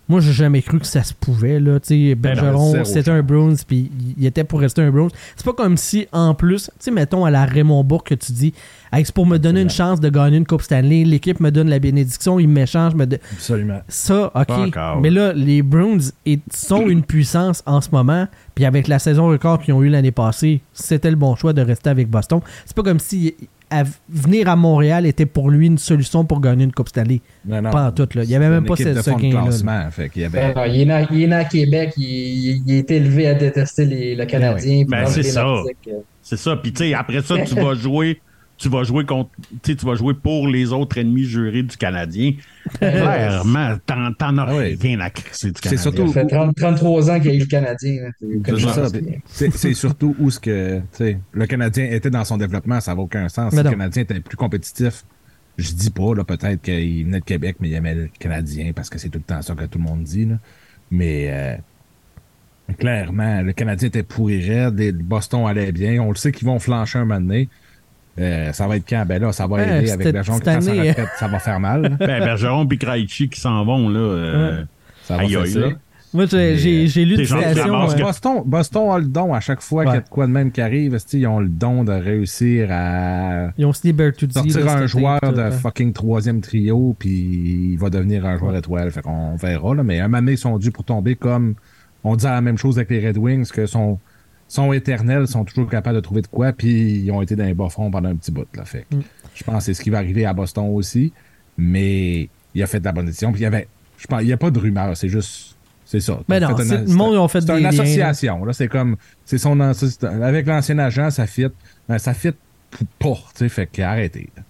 [0.09, 1.61] Moi, j'ai jamais cru que ça se pouvait.
[1.61, 1.79] Là.
[1.89, 5.09] Ben Bergeron, c'était un Bruins, puis il était pour rester un Bruins.
[5.37, 8.53] C'est pas comme si, en plus, tu mettons à la Raymond Bourg que tu dis,
[8.93, 11.71] Hey, c'est pour me donner une chance de gagner une Coupe Stanley, l'équipe me donne
[11.71, 13.81] la bénédiction, il m'échange, me don- Absolument.
[13.89, 15.01] ça, ok.
[15.01, 15.99] Mais là, les Bruins
[16.53, 18.27] sont une puissance en ce moment.
[18.55, 21.63] Puis avec la saison record qu'ils ont eu l'année passée, c'était le bon choix de
[21.63, 22.41] rester avec Boston.
[22.67, 23.35] C'est pas comme si
[23.81, 27.21] à- venir à Montréal était pour lui une solution pour gagner une Coupe Stanley.
[27.47, 27.71] Non, non.
[27.71, 28.25] Pas en tout, là.
[28.25, 29.41] Il y avait même pas équipe ce, gain-là.
[30.25, 30.53] avait.
[30.55, 33.35] Ben non, il, est né, il est né à Québec, il, il- est élevé à
[33.35, 34.85] détester les, le Canadien.
[34.85, 35.47] puis Ben, c'est ça.
[35.47, 35.63] Euh,
[36.23, 36.57] C'est ça.
[36.57, 38.21] Puis tu sais, après ça, tu vas jouer.
[38.63, 39.31] Tu vas jouer contre,
[39.65, 42.35] tu vas jouer pour les autres ennemis jurés du Canadien.
[42.79, 44.79] Clairement, t'en, t'en as Ah ouais.
[44.81, 45.83] rien à crisser du C'est Canadien.
[45.83, 48.11] surtout- Ça fait 30 33 ans qu'il y a eu le Canadien.
[48.21, 50.81] C'est C'est c'est surtout où ce que
[51.33, 53.53] le Canadien était dans son développement, ça n'a aucun sens.
[53.53, 53.71] Mais le non.
[53.73, 55.03] Canadien était plus compétitif,
[55.59, 58.89] je dis pas, là, peut-être qu'il venait de Québec, mais il aimait le Canadien parce
[58.91, 60.27] que c'est tout le temps ça que tout le monde dit.
[60.27, 60.37] Là.
[60.93, 61.57] Mais euh,
[62.79, 66.01] clairement, le Canadien était pourri raide, Boston allait bien.
[66.01, 67.49] On le sait qu'ils vont flancher un moment donné.
[68.19, 69.05] Euh, ça va être quand?
[69.07, 71.61] Ben là, ça va Ouais, aider avec Bergeron qui prend sa retraite, ça va faire
[71.61, 71.83] mal.
[71.83, 71.89] là.
[71.99, 73.99] Ben, Bergeron puis Krejci qui s'en vont, là.
[74.01, 74.65] euh,
[75.05, 75.61] Ça va Aïe, aïe, fesser.
[75.61, 75.67] là.
[76.15, 77.75] Moi, j'ai- lu gentil, citation.
[77.91, 80.33] Euh, Boston, Boston a le don à chaque fois qu'il y a de quoi de
[80.33, 80.99] même qui arrive.
[81.15, 84.35] Ils ont le don de réussir à Ils ont signé Bertuzzi.
[84.35, 85.51] sortir un joueur de hein.
[85.51, 88.91] fucking troisième trio, puis il va devenir un joueur étoile.
[88.91, 89.75] Fait qu'on verra.
[89.75, 89.83] Là.
[89.83, 91.55] Mais un moment donné, ils sont dus pour tomber comme
[92.05, 93.99] on dit la même chose avec les Red Wings, que sont,
[94.55, 97.55] sont éternels, sont toujours capables de trouver de quoi, puis ils ont été dans les
[97.55, 98.47] bas fonds pendant un petit bout.
[98.55, 98.65] Là.
[98.65, 99.01] Fait Mm.
[99.35, 101.13] Je pense que c'est ce qui va arriver à Boston aussi.
[101.59, 103.31] Mais il a fait de la bonne décision.
[103.33, 103.69] Puis il y avait.
[103.99, 105.57] Je pense, il n'y a pas de rumeur, c'est juste.
[105.85, 106.21] C'est ça.
[106.29, 106.95] Ben T'as non, c'est- une-
[107.61, 107.83] liens, là.
[107.83, 108.45] association.
[108.45, 108.97] Là, c'est comme.
[109.25, 109.59] C'est son.
[109.61, 111.47] Avec l'ancien agent, ça fit.
[111.89, 112.33] Ben, ça fit
[112.99, 113.15] pas.
[113.15, 114.31] Tu sais, fait qu'arrêtez.
[114.37, 114.43] là.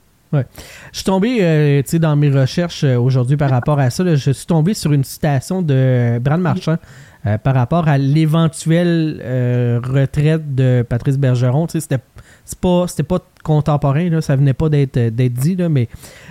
[0.93, 4.03] Je suis tombé, euh, tu sais, dans mes recherches euh, aujourd'hui par rapport à ça,
[4.03, 6.79] là, je suis tombé sur une citation de Brad Marchand
[7.27, 11.67] euh, par rapport à l'éventuelle euh, retraite de Patrice Bergeron.
[11.69, 11.99] C'était
[12.45, 15.89] c'est pas c'était pas contemporain, là, ça venait pas d'être d'être dit, là, mais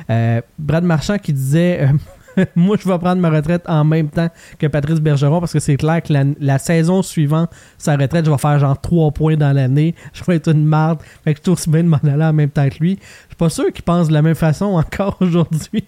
[0.09, 1.87] euh, Brad Marchand qui disait euh,
[2.55, 4.29] moi je vais prendre ma retraite en même temps
[4.59, 8.31] que Patrice Bergeron parce que c'est clair que la, la saison suivante, sa retraite, je
[8.31, 11.43] vais faire genre 3 points dans l'année, je vais être une marde, fait que je
[11.51, 12.99] trouve bien de m'en aller en même temps que lui.
[13.01, 15.83] Je suis pas sûr qu'il pense de la même façon encore aujourd'hui.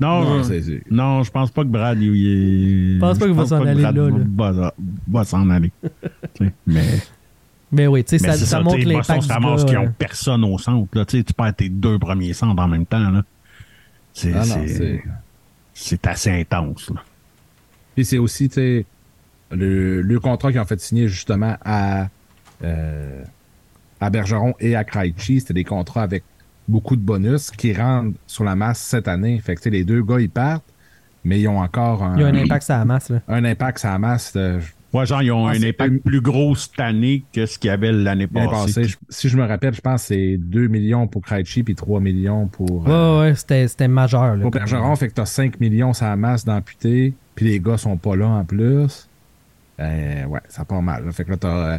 [0.00, 3.34] Non, Non, je- non, je pense pas que Brad, il, il- Je pense pas qu'il
[3.34, 4.10] va s'en aller là, là.
[4.36, 4.74] Va,
[5.08, 5.72] va s'en aller.
[6.66, 6.82] Mais
[7.70, 10.44] Mais oui, tu sais, ça, ça ça, montre sais, Boston se ramasse euh, ont personne
[10.44, 10.88] au centre.
[10.94, 13.10] Là, tu perds tes deux premiers centres en même temps.
[13.10, 13.22] Là.
[14.12, 14.42] C'est, Ah
[15.74, 16.90] c'est, assez intense.
[16.90, 17.02] Là.
[17.94, 18.86] Puis c'est aussi, tu sais,
[19.50, 22.08] le, le contrat qu'ils ont fait signer justement à,
[22.64, 23.22] euh,
[24.00, 26.24] à Bergeron et à Krejci, c'était des contrats avec
[26.68, 29.38] beaucoup de bonus qui rendent sur la masse cette année.
[29.40, 30.64] Fait que, tu sais, les deux gars, ils partent,
[31.24, 33.10] mais ils ont encore un, Il y a un impact sur la masse.
[33.10, 33.20] Là.
[33.28, 34.32] un impact sur la masse.
[34.32, 34.60] de-
[34.92, 37.68] Ouais, genre, ils ont Ah, un c'est impact plus gros cette année que ce qu'il
[37.68, 38.50] y avait l'année passée.
[38.50, 38.84] passée.
[38.84, 41.98] Je- si je me rappelle, je pense que c'est 2 millions pour Krejci puis 3
[42.00, 44.36] millions pour, Ouais, euh, ouais, ouais, c'était, c'était majeur.
[44.36, 44.94] Là, pour Bergeron.
[44.96, 48.44] Fait que t'as 5 millions la masse d'amputés, puis les gars sont pas là en
[48.44, 49.08] plus.
[49.80, 51.06] Euh, ouais, ça part mal.
[51.06, 51.12] là.
[51.12, 51.48] Fait que là, t'as.
[51.74, 51.78] euh,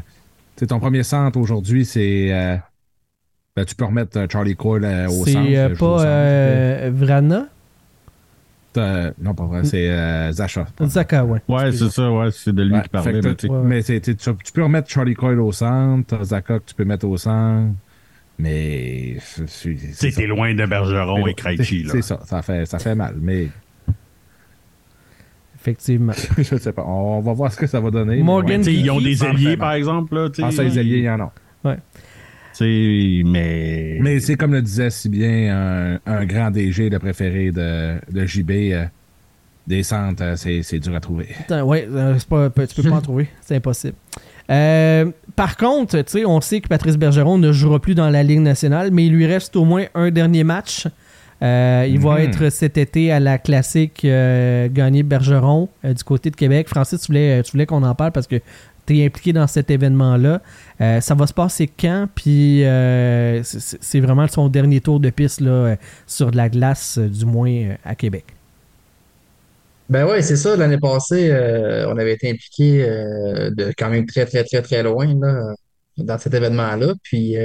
[0.55, 2.27] tu sais, ton premier centre aujourd'hui, c'est.
[2.33, 2.57] euh,
[3.55, 5.73] ben, tu peux remettre euh, Charlie Cole euh, au C'est centre.
[5.73, 5.97] au pas
[6.89, 7.51] centre.
[8.77, 10.65] Euh, non, pas vrai, c'est euh, Zacha.
[10.81, 11.39] Zaka, ouais.
[11.47, 13.21] Ouais, c'est ça, ouais, c'est de lui Ouais, qui parlait.
[13.63, 17.07] mais tu tu peux remettre Charlie Coyle au centre, t'as Zaka que tu peux mettre
[17.07, 17.73] au centre.
[18.39, 19.17] Mais.
[19.47, 21.87] C'était loin de Bergeron et Krejci.
[21.89, 23.15] C'est ça, ça fait, ça fait mal.
[23.21, 23.49] Mais
[25.63, 26.11] Effectivement.
[26.37, 26.83] je ne sais pas.
[26.83, 28.21] On va voir ce que ça va donner.
[28.21, 28.73] Morgan ouais.
[28.73, 30.13] Ils ont des alliés, par exemple.
[30.13, 31.33] Là, ah, ça, les alliés, il y en a.
[31.63, 31.77] Ouais.
[32.61, 38.25] Mais mais c'est comme le disait si bien un, grand DG, le préféré de, de
[38.25, 38.85] JB, euh,
[39.67, 41.29] des centres, euh, c'est dur à trouver.
[41.49, 43.27] Oui, euh, pas, tu peux pas en trouver.
[43.41, 43.95] C'est impossible.
[44.47, 49.05] par contre, on sait que Patrice Bergeron ne jouera plus dans la Ligue nationale, mais
[49.05, 50.87] il lui reste au moins un dernier match
[51.43, 52.21] euh, il va mhm.
[52.21, 56.69] être cet été à la classique euh, gagné Bergeron euh, du côté de Québec.
[56.69, 58.39] Francis, tu voulais, tu voulais qu'on en parle parce que
[58.85, 60.41] tu es impliqué dans cet événement-là.
[60.79, 62.07] ça va se passer quand?
[62.13, 62.63] Puis
[63.43, 65.75] c'est vraiment son dernier tour de piste là,
[66.07, 68.25] sur de la glace, du moins à Québec.
[69.89, 70.55] Ben oui, c'est ça.
[70.55, 71.31] L'année passée,
[71.87, 75.13] on avait été impliqué de quand même très, très, très, très loin
[75.97, 76.93] dans cet événement-là.
[77.03, 77.37] Puis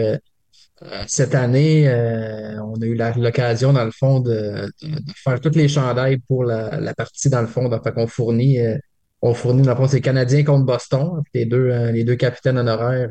[0.83, 4.71] euh, cette année, euh, on a eu l'occasion, dans le fond, de,
[5.17, 7.69] faire toutes les chandails pour la, partie, dans le fond.
[7.69, 8.77] Donc, on fournit, euh,
[9.21, 13.09] on fournit, dans le fond, c'est Canadiens contre Boston, les deux, les deux capitaines honoraires,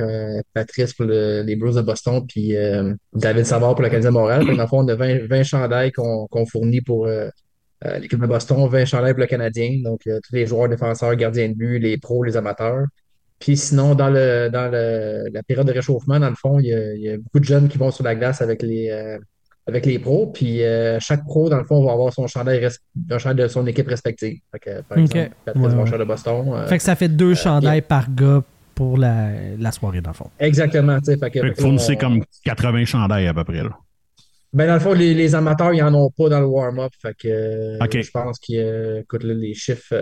[0.54, 2.56] Patrice pour les Blues de Boston, puis
[3.14, 4.46] David Savard pour le Canadien de Montréal.
[4.46, 7.08] dans le fond, on a 20, chandails qu'on fournit pour
[8.00, 9.82] l'équipe de Boston, 20 chandails pour le Canadien.
[9.84, 12.86] Donc, tous les joueurs, défenseurs, gardiens de but, les pros, les amateurs.
[13.40, 17.10] Puis sinon, dans, le, dans le, la période de réchauffement, dans le fond, il y,
[17.10, 19.20] a, beaucoup de jeunes qui vont sur la glace avec les, euh,
[19.68, 20.28] avec les pros.
[20.28, 22.68] Puis euh, chaque pro, dans le fond, va avoir son chandail,
[23.18, 24.40] chandail de son équipe respective.
[24.52, 26.54] Fait par exemple, Patrice de Boston.
[26.54, 28.42] Euh, fait que ça fait deux chandails par gars
[28.74, 30.30] pour la, la, soirée, dans le fond.
[30.40, 31.00] Exactement.
[31.04, 33.64] Fait que, fait fournissez comme 80 chandails à peu près.
[33.64, 33.72] Là.
[34.54, 36.92] Ben, dans le fond, les, les amateurs, ils n'en ont pas dans le warm-up.
[37.02, 39.94] Fait que euh, je pense que, écoute, les chiffres,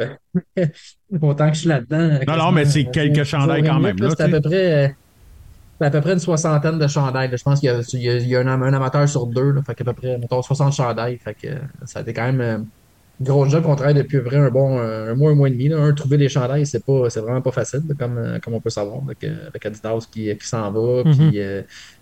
[0.59, 0.66] euh,
[1.22, 2.20] autant que je suis là-dedans.
[2.28, 3.97] Non, non, mais c'est quelques chandails quand même.
[3.97, 4.95] C'est à peu près.
[5.82, 7.30] À peu près une soixantaine de chandails.
[7.36, 9.52] Je pense qu'il y a, il y a, un, amateur sur deux.
[9.52, 11.18] Là, fait qu'à peu près, mettons, 60 chandails.
[11.18, 11.48] Fait que
[11.86, 12.58] ça a été quand même euh,
[13.22, 15.68] gros jeu qu'on travaille depuis vrai un bon un mois, un mois et demi.
[15.70, 15.78] Là.
[15.80, 19.02] Un, trouver des chandails, c'est pas c'est vraiment pas facile, comme, comme on peut savoir.
[19.04, 21.04] Avec, avec Adidas qui, qui s'en va.
[21.04, 21.30] Mm-hmm.
[21.30, 21.42] Puis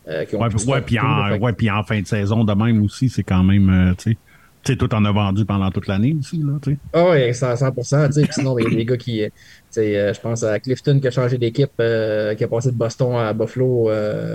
[0.07, 3.69] euh, ouais, puis en, ouais, en, fin de saison de même aussi, c'est quand même,
[3.69, 4.17] euh, tu sais,
[4.63, 6.77] tout en a vendu pendant toute l'année aussi, là, tu sais.
[6.93, 9.31] Ah oui, 100%, tu sais, sinon, il y a des gars qui, tu
[9.69, 13.15] sais, euh, je pense à Clifton qui a changé d'équipe, qui a passé de Boston
[13.15, 13.89] à Buffalo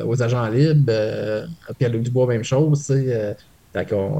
[0.04, 0.92] aux agents libres,
[1.78, 3.36] Pierre-Luc Dubois, même chose, tu sais,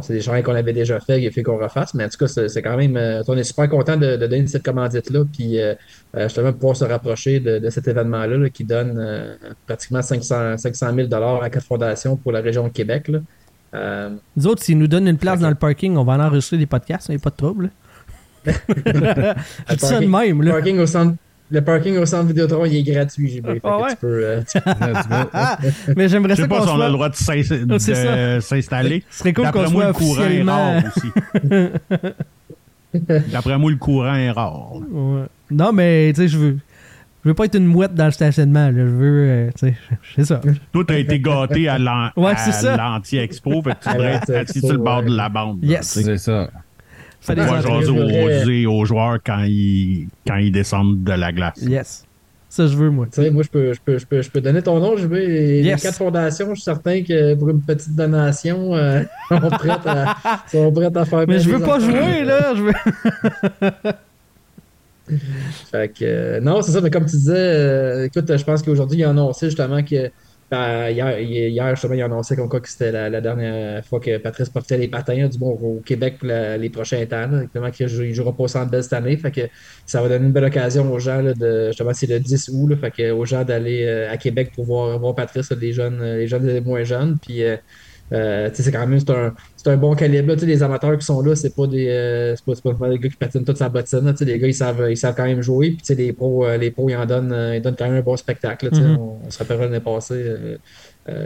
[0.02, 2.18] c'est des gens qu'on avait déjà fait, il a fait qu'on refasse, mais en tout
[2.18, 2.96] cas, c'est quand même.
[2.96, 5.74] Euh, on est super content de, donner cette commandite-là, puis euh,
[6.16, 11.50] euh, justement pouvoir se rapprocher de, cet événement-là qui donne pratiquement 500, 500 000 à
[11.50, 13.08] quatre fondations pour la région de Québec.
[13.08, 13.20] Là.
[13.72, 16.66] Nous autres, s'ils nous donnent une place dans le parking, on va en enregistrer des
[16.66, 17.70] podcasts, il n'y a pas de trouble.
[18.46, 20.42] Je dis ça de même.
[20.42, 20.52] Là.
[20.52, 21.14] Parking au centre
[21.50, 23.90] le parking au centre Vidéotron, il est gratuit, j'ai ah, ouais?
[23.94, 24.42] tu peux, euh,
[25.96, 26.42] Mais j'aimerais ça.
[26.42, 27.16] Je sais pas si on a le droit de
[28.40, 29.02] s'installer.
[29.10, 31.08] Ce serait cool qu'on soit le courant est rare aussi.
[33.32, 34.76] D'après moi, le courant est rare.
[34.76, 35.22] Ouais.
[35.50, 36.58] Non, mais tu sais, je veux...
[37.24, 38.70] Je veux pas être une mouette dans le stationnement.
[38.70, 39.74] Je veux, euh, tu sais,
[40.16, 40.40] c'est ça.
[40.72, 45.02] Toi, t'as été gâté à l'anti-expo, fait que tu devrais être assis sur le bord
[45.02, 45.58] de la bande.
[45.62, 45.86] Yes.
[45.86, 46.48] C'est ça.
[47.20, 51.60] Ça moi, jaser aux, aux, joueurs quand ils, quand ils descendent de la glace.
[51.62, 52.06] Yes.
[52.48, 53.06] Ça, je veux, moi.
[53.12, 54.96] Tu sais, moi, je peux, je, peux, je, peux, je peux donner ton nom.
[54.96, 56.48] Je veux les quatre fondations.
[56.50, 60.16] Je suis certain que pour une petite donation, euh, ils sont prêtes à,
[60.50, 62.54] sont prêtes à faire Mais je veux pas jouer, là.
[62.54, 63.92] Je veux...
[65.70, 66.80] fait que, euh, non, c'est ça.
[66.80, 70.10] Mais comme tu disais, euh, écoute, je pense qu'aujourd'hui, ils ont annoncé justement que
[70.50, 74.16] ben, hier, hier, justement, il a annoncé comme quoi que c'était la, dernière fois que
[74.16, 77.24] Patrice portait les patins du au Québec pour les prochains temps.
[77.24, 79.16] Exactement, qu'il ne jouera pas au Centre Bell cette année.
[79.18, 79.42] Fait que
[79.84, 82.70] ça va donner une belle occasion aux gens de justement c'est le 10 août.
[82.70, 86.46] Là, aux gens d'aller euh, à Québec pour voir, voir Patrice, les jeunes, les jeunes
[86.46, 87.18] les moins jeunes.
[87.20, 87.42] Puis
[88.12, 89.34] euh, c'est quand même c'est un,
[89.66, 90.28] un, bon calibre.
[90.28, 90.34] Là.
[90.34, 93.16] Les amateurs qui sont là, c'est pas des euh, c'est pas, pas, des gars qui
[93.16, 94.14] patinent toute sa bottine.
[94.20, 95.76] Les gars, ils savent, ils savent quand même jouer.
[95.82, 98.16] Puis les pros, euh, les pros, ils en donnent, ils donnent quand même un bon
[98.16, 98.70] spectacle.
[98.70, 98.96] Mm-hmm.
[98.96, 100.24] on, on, se rappelle l'année passée.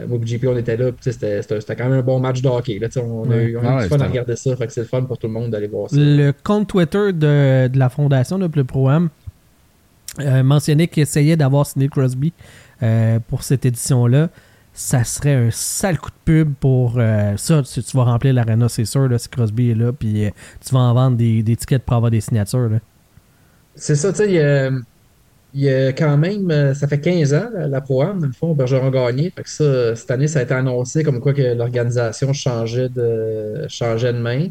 [0.07, 0.91] moi et JP, on était là.
[0.99, 2.79] C'était quand même un bon match de hockey.
[2.79, 4.55] Là, on a eu, on a eu du fun à regarder ça.
[4.57, 5.95] Fait que c'est le fun pour tout le monde d'aller voir ça.
[5.97, 9.09] Le compte Twitter de, de la fondation, de le Pro-Am,
[10.19, 12.33] mentionnait qu'il essayait d'avoir Sidney Crosby
[13.29, 14.29] pour cette édition-là
[14.73, 17.61] ça serait un sale coup de pub pour euh, ça.
[17.61, 20.29] Tu, tu vas remplir l'arena, c'est sûr, là, si Crosby est là, puis euh,
[20.65, 22.79] tu vas en vendre des, tickets pour avoir des signatures.
[23.75, 24.71] C'est ça, tu sais,
[25.55, 28.53] il y, a, quand même, euh, ça fait 15 ans, la, Pro-Am, dans le fond,
[28.53, 29.31] Bergeron gagné.
[29.45, 34.17] Ça, cette année, ça a été annoncé comme quoi que l'organisation changeait de, changeait de
[34.17, 34.47] main.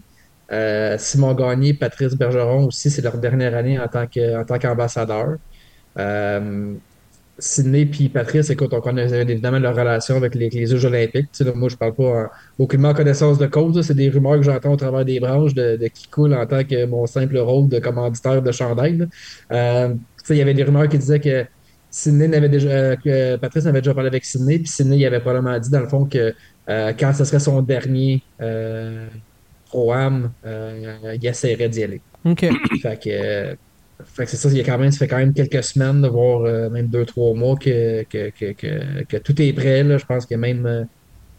[0.98, 5.38] Simon Gagné, Patrice Bergeron aussi, c'est leur dernière année en tant qu'ambassadeur.
[7.38, 11.28] Sydney puis Patrice, écoute, on connaît évidemment leur relation avec les, les Jeux olympiques.
[11.32, 12.26] Tu sais, là, moi, je parle pas en,
[12.58, 13.80] aucunement connaissance de cause.
[13.82, 16.62] C'est des rumeurs que j'entends au travers des branches de, de qui coule en tant
[16.62, 19.08] que mon simple rôle de commanditaire de chandail.
[19.50, 21.44] Euh, tu sais, il y avait des rumeurs qui disaient que
[21.90, 25.20] Sydney n'avait déjà, euh, que Patrice avait déjà parlé avec Sydney, puis Sydney il avait
[25.20, 26.34] probablement dit dans le fond que
[26.68, 29.08] euh, quand ce serait son dernier euh,
[29.66, 32.00] pro-am, euh, il essaierait d'y aller.
[32.24, 32.46] OK.
[32.80, 33.54] Fait que, euh,
[34.04, 36.06] fait que c'est ça, il y a quand même, ça fait quand même quelques semaines,
[36.06, 38.52] voire euh, même deux, trois mois que, que, que,
[39.04, 39.82] que, tout est prêt.
[39.82, 39.98] Là.
[39.98, 40.84] Je pense que même euh,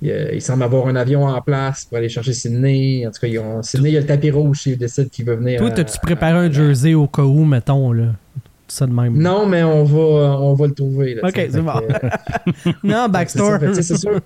[0.01, 3.05] il, semble avoir un avion en place pour aller chercher Sydney.
[3.07, 5.25] En tout cas, ils ont, Sydney, il y a le tapis rouge s'il décide qu'il
[5.25, 5.59] veut venir.
[5.59, 8.07] Toi, à- t'as-tu préparé à- un jersey au cas où, mettons, là?
[8.67, 9.15] Ça de même.
[9.17, 11.15] Non, mais on va, on va le trouver.
[11.15, 11.73] là, Ok, c'est bon.
[11.77, 13.59] euh, Non, backstore.
[13.73, 14.19] c'est sûr.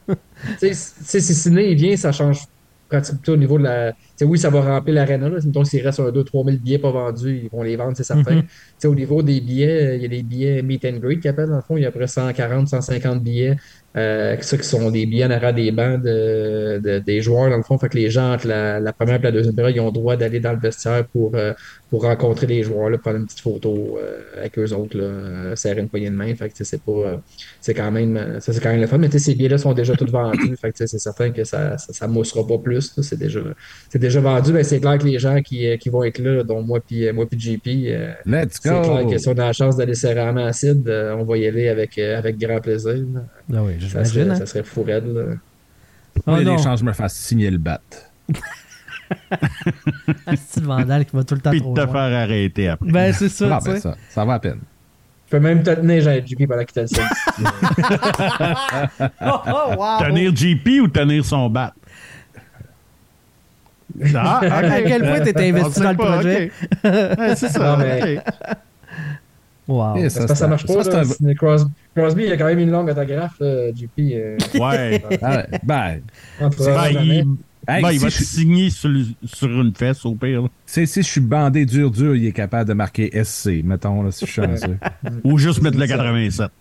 [0.59, 2.43] Tu sais, si Sydney il vient, ça change
[2.87, 3.93] pratiquement au niveau de la.
[4.25, 5.29] Oui, ça va remplir l'aréna.
[5.29, 8.35] Mettons, s'il reste un 2-3 000 billets pas vendus, ils vont les vendre, c'est certain.
[8.37, 8.43] Mhm.
[8.77, 11.49] Sais, Au niveau des billets, il y a des billets meet and greet qu'ils appellent,
[11.49, 11.77] dans le fond.
[11.77, 13.55] Il y a à peu près 140, 150 billets.
[13.95, 17.57] Euh, ça qui sont des billets en arrière des bancs de, de- des joueurs, dans
[17.57, 17.77] le fond.
[17.79, 19.91] Fait que les gens, entre la, la première et la deuxième période, ils ont le
[19.91, 21.53] droit d'aller dans le vestiaire pour, euh,
[21.89, 25.55] pour rencontrer les joueurs, là, prendre une petite photo euh, avec eux autres, là, euh,
[25.55, 26.35] serrer une poignée de main.
[26.35, 27.21] Fait que c'est pas.
[27.61, 29.95] c'est quand même ça c'est quand même le fun mais ces billets là sont déjà
[29.95, 33.39] tous vendus fait que c'est certain que ça ça, ça moussera pas plus c'est déjà
[34.07, 36.61] déjà vendu mais c'est clair que les gens qui, euh, qui vont être là dont
[36.61, 39.77] moi puis euh, moi puis JP euh, c'est clair que si on a la chance
[39.77, 42.95] d'aller serrer à acide euh, on va y aller avec avec grand plaisir.
[43.53, 44.35] Ah oui, ça serait, hein?
[44.35, 45.23] ça serait fou raide là.
[46.25, 47.81] Oh les chances, je me fasse signer le bat.
[50.27, 51.87] un style vandale qui va tout le temps Puis trop te loin.
[51.91, 52.91] faire arrêter après.
[52.91, 54.59] Ben, c'est ça, Ah, ben, ça, ça va à peine.
[55.27, 57.01] je peux même te tenir j'ai JP pendant qu'il te le sait
[59.21, 59.99] Oh, oh, wow!
[59.99, 61.73] Tenir JP ou tenir son bat?
[64.15, 64.51] Ah, ok.
[64.51, 66.51] À quel point t'étais On investi dans le pas, projet?
[66.83, 67.59] Ouais, c'est ça.
[67.59, 68.19] Non, mais-.
[69.67, 69.95] Wow.
[70.01, 70.99] Parce que ça marche pas ça, c'est là.
[70.99, 75.03] un- Sidney Crosby, Crosby il a quand même une longue autographe là, JP euh, Ouais.
[75.21, 75.45] Ah, ouais.
[75.63, 75.99] Ben,
[76.39, 76.49] Ben,
[77.01, 77.11] il,
[77.67, 78.89] hey, ben, il si va je te suis- signer sur,
[79.25, 80.47] sur une fesse au pire.
[80.65, 84.11] si, si je suis bandé dur, dur, il est capable de marquer SC, mettons, là,
[84.11, 84.77] si je suis chanceux.
[85.25, 85.97] Ou juste mettre le C'est ça.
[85.97, 86.51] 87.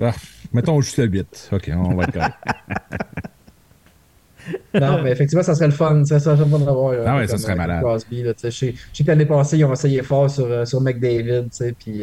[0.00, 0.12] Ah,
[0.54, 1.50] mettons juste le 8.
[1.52, 2.34] OK, on va être correct.
[4.74, 6.04] Non, mais effectivement, ça serait le fun.
[6.04, 6.92] Ça serait le fun d'avoir.
[6.92, 7.82] euh, Ah ouais, ça serait euh, malade.
[7.82, 11.44] Crosby, là, je sais que l'année passée, ils ont essayé fort sur, euh, sur McDavid.
[11.44, 12.02] tu sais, Puis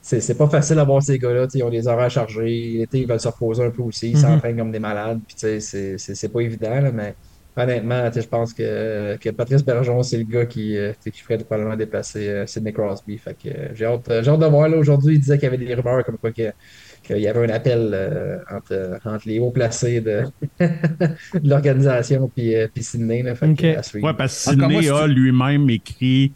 [0.00, 1.46] c'est pas facile d'avoir ces gars-là.
[1.46, 2.74] tu sais, Ils ont des horaires chargés.
[2.78, 4.10] L'été, ils veulent se reposer un peu aussi.
[4.10, 4.22] Ils Mhm.
[4.22, 5.20] s'entraînent comme des malades.
[5.26, 6.80] Puis c'est pas évident.
[6.80, 7.14] là, mais
[7.58, 11.76] honnêtement, je pense que, que Patrice Bergeron, c'est le gars qui, euh, qui ferait probablement
[11.76, 13.18] déplacer euh, Sidney Crosby.
[13.18, 14.68] Fait que euh, j'ai hâte, j'ai hâte de voir.
[14.68, 16.52] là Aujourd'hui, il disait qu'il y avait des rumeurs comme quoi que
[17.02, 20.24] qu'il y avait un appel euh, entre, entre les hauts placés de,
[20.60, 23.22] de l'organisation puis, euh, puis Sydney.
[23.22, 24.00] Là, fait que.
[24.00, 26.32] Ouais, parce que Sidney moi, a lui-même écrit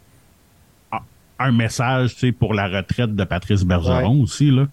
[0.91, 0.99] un-
[1.39, 4.51] un message tu sais, pour la retraite de Patrice Bergeron aussi.
[4.51, 4.67] Là.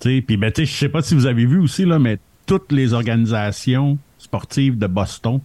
[0.00, 1.98] Tu sais, Puis, ben, tu sais, je sais pas si vous avez vu aussi, là,
[1.98, 5.40] mais toutes les organisations sportives de Boston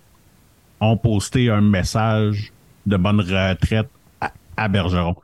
[0.79, 2.51] ont posté un message
[2.85, 3.87] de bonne retraite
[4.21, 5.15] à, à Bergeron.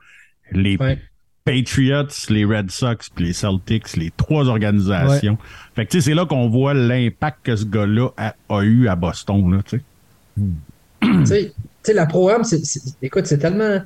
[0.52, 0.98] Les Ouais.
[1.44, 5.36] Patriots, les Red Sox, puis les Celtics, les trois organisations.
[5.76, 8.88] Fait que tu sais, c'est là qu'on voit l'impact que ce gars-là a, a eu
[8.88, 9.52] à Boston.
[9.54, 9.82] Là, tu sais.
[11.02, 12.62] Tu sais, tu sais, la pro-am, c'est-
[13.02, 13.78] écoute, c'est tellement.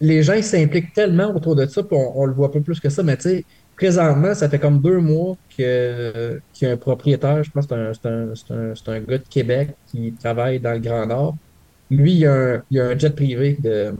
[0.00, 2.88] Les gens s'impliquent tellement autour de ça, puis on, on le voit pas plus que
[2.88, 3.44] ça, mais tu sais,
[3.80, 8.08] présentement, ça fait comme deux mois qu'il y a un propriétaire, je pense que c'est
[8.08, 11.36] un, un, un, gars de Québec qui travaille dans le Grand Nord.
[11.90, 13.94] Lui, il a un, il a un jet privé de,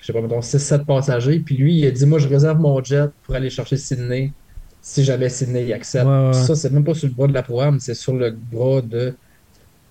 [0.00, 2.82] je sais pas, mettons, 6-7 passagers, puis lui, il a dit Moi, je réserve mon
[2.82, 4.32] jet pour aller chercher Sydney
[4.80, 6.06] si jamais Sydney y accepte.
[6.06, 6.32] Ouais, ouais.
[6.32, 9.16] Ça, c'est même pas sur le bras de la pro-am, c'est sur le bras de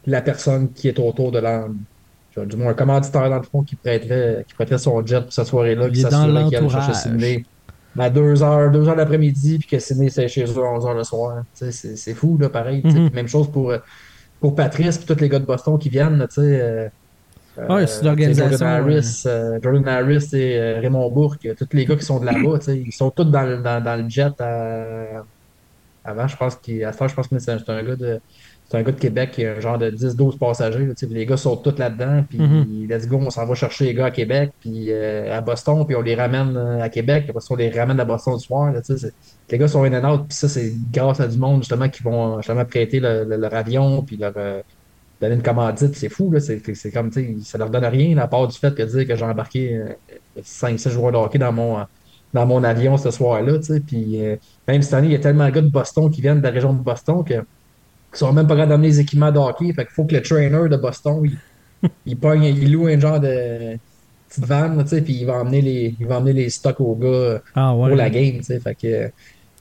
[0.06, 1.42] la personne qui est autour de.
[1.42, 5.34] Genre, Du moins, un commanditaire, dans le fond, qui prêterait, qui prêterait son jet pour
[5.34, 6.94] cette soirée-là, Il qui s'assurerait qu'il allait chercher.
[6.94, 7.46] Sydney
[8.00, 11.44] à 2h, 2h l'après-midi, puis que Sydney c'est chez eux à 11h le soir.
[11.54, 12.82] C'est fou, là, pareil.
[12.84, 12.92] Mhm.
[13.08, 13.74] Puis Même chose pour,
[14.40, 16.62] pour Patrice, puis tous les gars de Boston qui viennent, tu sais.
[16.62, 16.88] euh,
[17.70, 21.96] Ouais, c'est l'organisation, Jordan Harris, euh, Jordan Harris et euh, Raymond Bourque, tous les gars
[21.96, 25.24] qui sont de là-bas, ils sont tous dans, le- dans, dans le jet à-
[26.04, 27.96] avant, je pense qu'il, à ce temps, je pense que c'est un, c'est un gars
[27.96, 28.20] de.
[28.74, 30.84] C'est un gars de Québec qui a un genre de 10-12 passagers.
[30.88, 32.24] là, les gars sont tous là-dedans.
[32.28, 32.88] Puis, Mhm.
[32.90, 35.96] let's go, on s'en va chercher les gars à Québec, puis euh, à Boston, puis
[35.96, 37.26] on les ramène euh, à Québec.
[37.30, 38.74] Après ça, on les ramène à Boston le soir.
[38.74, 38.82] là,
[39.52, 40.22] les gars sont in and out.
[40.28, 43.54] Puis ça, c'est grâce à du monde, justement, qui vont justement prêter le- le- leur
[43.54, 44.34] avion, puis leur.
[44.38, 44.62] euh,
[45.22, 46.34] donner une commandite, c'est fou.
[46.40, 46.60] C'est,
[46.92, 49.16] comme, tu sais, ça leur donne rien, à part du fait que de dire que
[49.16, 49.80] j'ai embarqué
[50.42, 51.78] 5-6 joueurs de hockey dans mon,
[52.34, 53.54] dans mon avion ce soir-là.
[53.86, 54.36] Puis, euh,
[54.68, 56.50] même cette année, il y a tellement de gars de Boston qui viennent de la
[56.50, 57.36] région de Boston que,
[58.14, 59.74] qui sont même pas capables d'amener les équipements de hockey.
[59.74, 63.20] Fait qu'il faut que le trainer de Boston, il, il pogne, il loue un genre
[63.20, 63.78] de
[64.30, 66.80] petite van, là, tu sais, puis il va emmener les, il va emmener les stocks
[66.80, 67.90] aux gars Ah ouais.
[67.90, 68.60] pour la game, tu sais.
[68.60, 69.12] Fait que,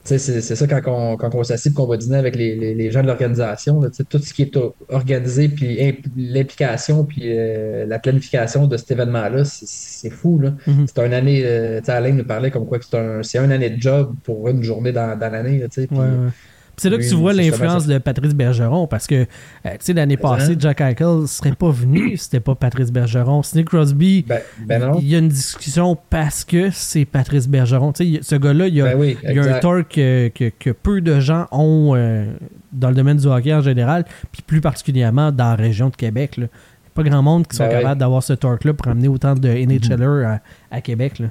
[0.05, 3.01] c'est ça quand on, quand on s'assied qu'on va dîner avec les, les, les gens
[3.01, 3.79] de l'organisation.
[4.09, 4.57] Tout ce qui est
[4.89, 5.79] organisé, puis
[6.17, 10.39] l'implication, puis euh, la planification de cet événement-là, c'est fou.
[10.39, 10.53] Là.
[10.67, 10.87] Mhm.
[10.87, 14.13] C'est une année, euh, Alain nous parlait comme quoi c'est un, une année de job
[14.23, 15.63] pour une journée dans, dans l'année.
[15.77, 16.29] Ouais, ouais.
[16.77, 19.25] C'est là que tu vois l'influence de Patrice Bergeron, parce que, euh,
[19.63, 23.43] tu sais, l'année passée, Jack Eichel serait pas venu si c'était pas Patrice Bergeron.
[23.43, 27.93] Sidney Crosby, ben, ben il y a une discussion parce que c'est Patrice Bergeron.
[27.93, 30.51] Tu sais, ce gars-là, il y a, ben il y a un torque que, que,
[30.57, 32.25] que, peu de gens ont euh,
[32.71, 36.37] dans le domaine du hockey en général, puis plus particulièrement dans la région de Québec.
[36.37, 36.47] Là.
[36.95, 40.27] Pas grand monde qui sont Ben capables d'avoir ce torque-là pour amener autant de NHLers
[40.27, 40.39] à,
[40.71, 41.19] à Québec.
[41.19, 41.27] Là.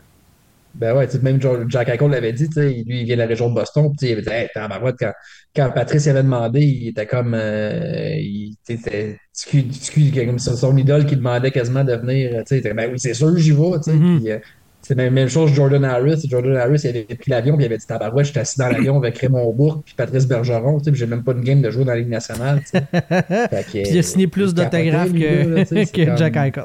[0.75, 3.93] Ben ouais, même Jack Eichel l'avait dit, lui, il vient de la région de Boston,
[3.99, 4.69] puis il avait dit, hey, quand,
[5.55, 9.19] quand Patrice avait demandé, il était comme, euh, il était
[10.27, 13.51] comme son idole qui demandait quasiment de venir, tu sais, ben oui, c'est sûr, j'y
[13.53, 13.93] vais, tu sais.
[13.93, 14.21] Mhm.
[14.21, 14.39] Puis, euh,
[14.85, 16.27] c'est la même chose Jordan Harris.
[16.29, 18.97] Jordan Harris, il avait pris l'avion, puis il avait dit Tabarouette, j'étais assis dans l'avion
[18.97, 21.85] avec Raymond Bourque, puis Patrice Bergeron, tu sais, j'ai même pas une game de jouer
[21.85, 22.83] dans la Ligue nationale, tu sais.
[22.93, 26.65] Fait que, Puis il a signé plus d'autographes que, là, que comme- Jack Eichel.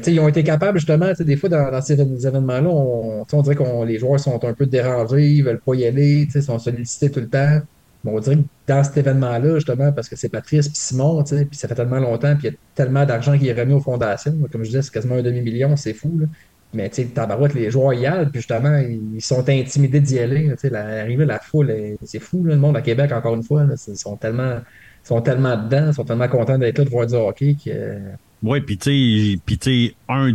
[0.00, 3.56] Fait ils ont été capables, justement, des fois, dans, dans ces événements-là, on, on dirait
[3.56, 7.10] que les joueurs sont un peu dérangés, ils veulent pas y aller, ils sont sollicités
[7.10, 7.60] tout le temps.
[8.04, 11.46] Mais on dirait que dans cet événement-là, justement, parce que c'est Patrice puis Simon, puis
[11.52, 14.34] ça fait tellement longtemps, puis il y a tellement d'argent qui est remis aux fondations.
[14.50, 16.26] Comme je disais, c'est quasiment un demi-million, c'est fou, là.
[16.74, 17.08] Mais tu sais,
[17.54, 20.54] les joueurs y allent, puis justement, ils sont intimidés d'y aller.
[20.70, 23.64] L'arrivée de la foule, est- c'est fou, là, le monde à Québec, encore une fois,
[23.64, 24.56] là, ils sont tellement,
[25.04, 27.98] ils sont tellement dedans, ils sont tellement contents d'être là, de voir du hockey que...
[28.42, 30.32] Ouais, puis tu sais, un,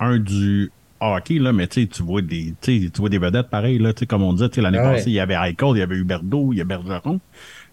[0.00, 4.22] un du hockey, là, mais tu vois des, tu vois des vedettes pareilles, là, comme
[4.22, 4.84] on disait, l'année ouais.
[4.84, 7.20] passée, il y avait Eichel, il y avait Huberdeau, il y a Bergeron.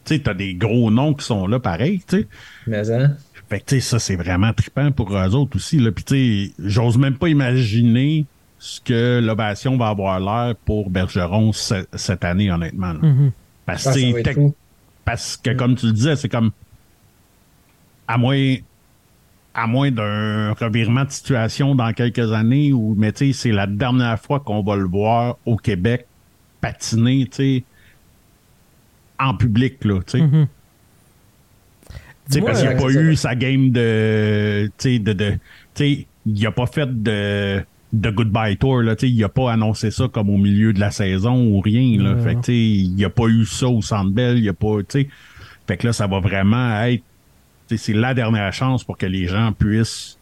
[0.05, 2.27] Tu sais, t'as des gros noms qui sont là pareil, tu sais.
[2.67, 3.15] Mais, hein?
[3.49, 5.91] Fait que, tu sais, ça, c'est vraiment trippant pour eux autres aussi, là.
[5.91, 8.25] Puis, tu sais, j'ose même pas imaginer
[8.59, 12.93] ce que l'ovation va avoir l'air pour Bergeron ce- cette année, honnêtement.
[12.93, 12.99] là.
[13.01, 13.31] Mhm.
[13.65, 14.49] Parce, Ah, que
[15.05, 16.51] parce que, comme tu le disais, c'est comme.
[18.07, 18.55] À moins.
[19.55, 23.67] À moins d'un revirement de situation dans quelques années où, mais tu sais, c'est la
[23.67, 26.07] dernière fois qu'on va le voir au Québec
[26.59, 27.63] patiner, tu sais,
[29.19, 30.47] en public, là, tu sais.
[32.25, 34.71] Tu sais, Moi, parce qu'il n'a euh, pas c'est eu sa game de.
[34.77, 35.13] Tu sais, de.
[35.13, 35.39] de tu
[35.75, 38.95] sais, il a pas fait de, de goodbye tour, là.
[38.95, 42.01] Tu sais, il a pas annoncé ça comme au milieu de la saison ou rien,
[42.01, 42.15] là.
[42.23, 44.77] Fait tu sais, il a pas eu ça au Centre Bell, il a pas.
[44.87, 45.09] Tu sais.
[45.67, 47.03] Fait que là, ça va vraiment être.
[47.75, 50.17] C'est la dernière chance pour que les gens puissent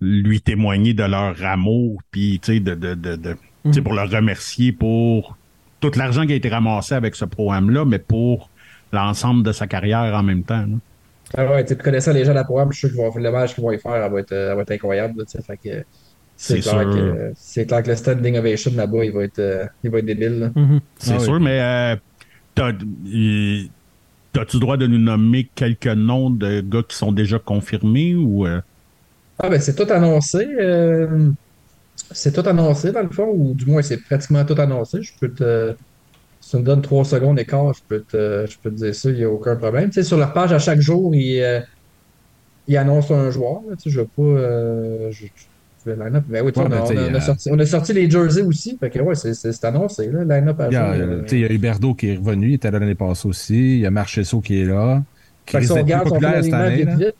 [0.00, 2.74] lui témoigner de leur amour, puis, tu sais, de.
[2.74, 3.84] de, de, de- tu sais, Mhm.
[3.84, 5.36] pour le remercier pour
[5.80, 8.48] tout l'argent qui a été ramassé avec ce programme-là, mais pour
[8.92, 10.62] l'ensemble de sa carrière en même temps.
[10.66, 10.76] là.
[11.36, 13.22] Ah ouais, tu connaissant les gens de la programme, je suis sûr qu'ils vont faire
[13.22, 15.22] le match qu'ils vont y faire, elle va être, euh, elle va être incroyable.
[15.28, 15.84] fait que
[16.36, 16.90] c'est clair sûr.
[16.94, 20.06] que c'est clair que le standing ovation là-bas, il va être, euh, il va être
[20.06, 20.38] débile.
[20.40, 20.50] là.
[20.56, 20.80] Mhm.
[20.96, 21.24] C'est Ah oui.
[21.24, 21.96] sûr, mais euh,
[24.32, 28.46] t'as-tu le droit de nous nommer quelques noms de gars qui sont déjà confirmés ou
[28.46, 28.60] euh,
[29.38, 30.46] Ah ben c'est tout annoncé.
[30.58, 31.30] euh,
[32.12, 35.02] c'est tout annoncé dans le fond, ou du moins c'est pratiquement tout annoncé.
[35.02, 35.74] Je peux te.
[36.40, 39.10] Si tu me donnes trois secondes quart, je peux te, je peux te dire ça,
[39.10, 39.90] il n'y a aucun problème.
[39.90, 41.60] Tu sais, sur leur page, à chaque jour, ils, euh,
[42.78, 43.60] annoncent un joueur.
[43.76, 45.10] tu sais, je ne veux pas.
[45.86, 46.24] Line-up.
[46.28, 47.92] Ben oui, Ouais, on, a, tu sais, on a- on a sorti, on a sorti
[47.92, 48.76] les jerseys aussi.
[48.78, 51.52] Fait que ouais, c'est annoncé, là, line-up Il y a, euh, euh, il y a
[51.52, 53.74] Huberdo qui est revenu, il était là l'année passée aussi.
[53.76, 55.02] Il y a Marchesso qui est là.
[55.46, 56.76] Qui Fait que si on regarde son année.
[56.76, 57.14] vite, vite,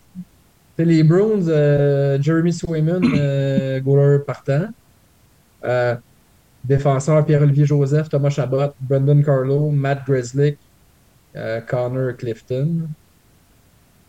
[0.78, 4.66] les Bruins, euh, Jeremy Swayman, euh, goaler partant.
[5.64, 5.94] Euh,
[6.64, 10.58] défenseur Pierre-Olivier Joseph, Thomas Chabot, Brendan Carlo, Matt Greslick,
[11.68, 12.88] Connor Clifton.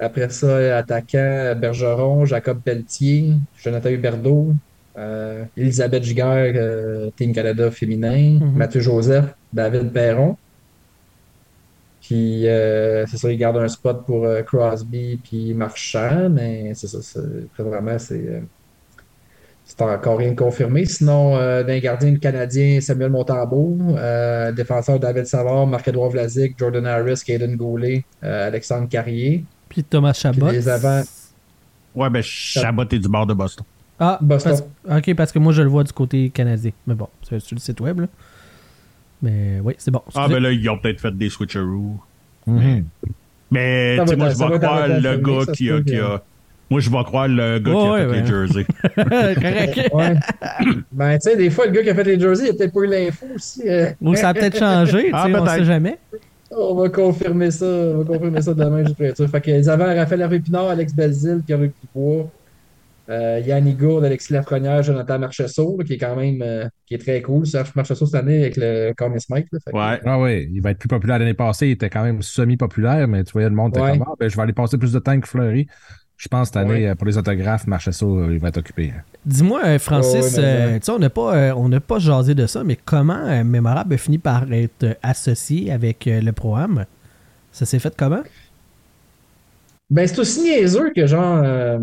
[0.02, 3.34] Après ça, attaquant Bergeron, Jacob Pelletier,
[3.64, 4.54] Jonathan Huberdeau,
[4.98, 8.56] euh, Elisabeth Giguère, euh, Team Canada féminin, Mhm.
[8.58, 10.36] Mathieu Joseph, David Perron.
[12.02, 16.88] Puis, euh, c'est ça, ils gardent un spot pour euh, Crosby puis Marchand, mais c'est
[16.88, 17.20] ça, c'est-
[17.62, 18.42] vraiment, c'est euh,
[19.64, 20.86] c'est encore rien de confirmé.
[20.86, 27.22] Sinon, euh, d'un gardien canadien, Samuel Montambeau, euh, défenseur David Savard, Marc-Edouard Vlasic, Jordan Harris,
[27.26, 29.48] Caden Goulet, euh, Alexandre Carrier.
[29.72, 30.48] Puis Thomas Chabot.
[30.48, 31.04] Puis les avants-
[31.96, 33.66] Ouais, ben Chabot est du bord de Boston.
[34.00, 34.58] Ah, Boston.
[34.88, 36.72] parce- ok, parce que moi je le vois du côté canadien.
[36.88, 38.02] Mais bon, c'est sur le site web.
[38.02, 38.08] Là.
[39.22, 40.02] Mais oui, c'est bon.
[40.16, 42.00] Ah, ben là, ils ont peut-être fait des switcheroos.
[42.48, 45.96] Mais tu sais, va moi, je vais croire le gars qui a, qui.
[46.70, 48.26] Moi, je vais croire le gars qui Ouais, a fait les ouais.
[48.26, 48.66] jerseys.
[49.76, 49.94] Correct.
[49.94, 50.16] Ouais.
[50.94, 52.74] ben, tu sais, des fois, le gars qui a fait les jerseys, il a peut-être
[52.74, 53.68] pas eu l'info aussi.
[53.68, 53.92] euh.
[54.02, 55.98] Ou ça a peut-être changé, tu Ah, sais, on sait jamais.
[56.56, 57.66] On va confirmer ça.
[57.66, 59.30] On va confirmer ça demain, juste pour être sûr.
[59.30, 62.30] Fait que les avants, Raphaël Hervé Pinard, Alex Belzile, Pierre-Luc Dubois,
[63.10, 66.98] Euh, Yannick Gourde, Alexis Lafrenière, Jonathan Marchessault, là, qui est quand même euh, qui est
[66.98, 67.46] très cool.
[67.46, 68.94] Serge Marchessault cette année avec le.
[68.98, 70.00] Là, fait que, Ouais.
[70.06, 71.68] Ah oui, il va être plus populaire l'année passée.
[71.68, 73.98] Il était quand même semi-populaire, mais tu voyais le monde était Ouais.
[73.98, 75.68] comme Ah, ben, je vais aller passer plus de temps que Fleury.
[76.16, 76.88] Je pense cette année, Ouais.
[76.90, 78.94] euh, pour les autographes, Marchesso, euh, il va être occupé.
[79.26, 80.80] Dis-moi, euh, Francis, ouais, mais euh, ouais.
[80.80, 83.98] tu sais, on n'a pas, euh, on pas jasé de ça, mais comment Mémorable a
[83.98, 86.86] fini par être associé avec le programme?
[87.52, 88.24] Ça s'est fait comment?
[89.90, 91.80] Ben, c'est aussi niaiseux que, genre, euh,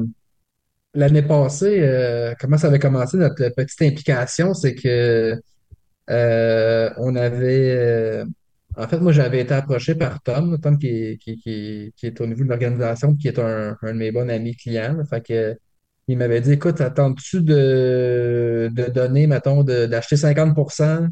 [0.94, 5.40] l'année passée, euh, comment ça avait commencé notre petite implication, c'est que
[6.10, 8.24] euh, on avait.
[8.76, 12.20] en fait, moi, j'avais été approché par Tom, Tom qui est, qui, qui, qui est
[12.20, 14.94] au niveau de l'organisation, qui est un, un de mes bons amis clients.
[14.94, 15.04] là.
[15.04, 15.58] Fait que,
[16.08, 21.06] il m'avait dit, écoute, attends-tu de, de donner, mettons, d'acheter 50%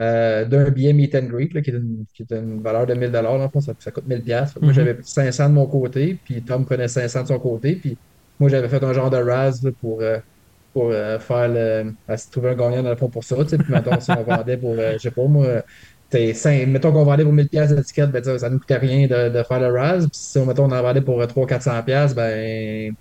[0.00, 2.94] euh, d'un billet meet and greet, là, qui est une, qui est une valeur de
[2.94, 4.54] 1000 dans le fond, ça, ça coûte 1000 pièces.
[4.56, 4.72] Moi, Mhm.
[4.72, 7.98] j'avais pris 500 de mon côté, puis Tom prenait 500 de son côté, puis
[8.40, 10.18] moi, j'avais fait un genre de RAS là, pour, euh,
[10.72, 11.92] pour euh, faire le...
[12.08, 14.10] à se trouver un gagnant dans le fond pour ça, tu sais, puis mettons, si
[14.12, 15.62] on vendait pour, euh, je sais pas, moi,
[16.08, 19.06] t'es cinq- mettons qu'on vendait pour 1000 pièces d'étiquette, ben, ça, ça nous coûtait rien
[19.06, 22.14] de, de faire le RAS, puis si on, mettons, on en vendait pour 300-400 pièces,
[22.14, 22.92] ben,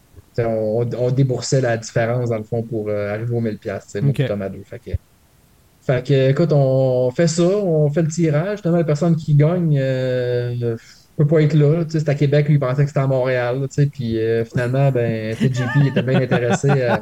[0.45, 3.91] on, on déboursait la différence, dans le fond, pour euh, arriver aux 1000 pièces, tu
[3.91, 4.15] sais, moi, Ok.
[4.15, 4.63] puis Tom à deux.
[4.65, 4.91] Fait que,
[5.85, 8.59] fait que, écoute, on fait ça, on fait le tirage.
[8.59, 10.75] Finalement, la personne qui gagne euh,
[11.17, 11.83] peut pas être là.
[11.85, 13.59] Tu sais, c'est à Québec, lui, il pensait que c'était à Montréal.
[13.61, 16.69] là, tu sais, puis euh, finalement, ben, JP il était bien intéressé.
[16.69, 16.99] euh,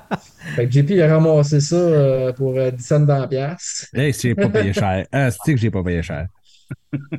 [0.56, 3.88] fait que JP il a ramassé ça euh, pour euh, 10 cents dans la pièce.
[3.94, 5.06] Hey, si j'ai pas payé cher.
[5.12, 6.28] Ah, c'est que j'ai pas payé cher.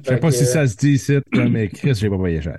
[0.02, 2.58] Je sais pas que, si ça se dit ici, mais Chris, j'ai pas payé cher.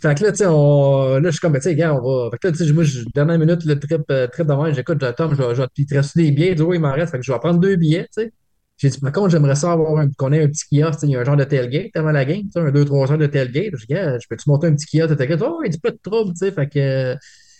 [0.00, 1.18] Fait que là, tu sais, on...
[1.18, 2.30] là, je suis comme, ben, tu sais, gars, on va.
[2.30, 3.00] Fait que là, tu sais, moi, je...
[3.14, 5.68] dernière minute, le trip, euh, trip de j'écoute, Tom, je vais, je vais...
[5.72, 6.50] puis il te reste des billets.
[6.50, 7.12] Il dit, oui, il m'en reste.
[7.12, 8.32] Fait que je vais prendre deux billets, tu sais.
[8.78, 10.08] J'ai dit, par contre, j'aimerais ça avoir un...
[10.18, 12.12] qu'on ait un petit kiosque, tu sais, il y a un genre de tailgate avant
[12.12, 13.70] la game, tu sais, un 2-3 heures de tailgate.
[13.74, 15.42] Je dis, gars, je peux-tu monter un petit kiosque tailgate?
[15.42, 16.52] Oh, il dit pas de trouble, tu sais.
[16.52, 17.14] Fait que.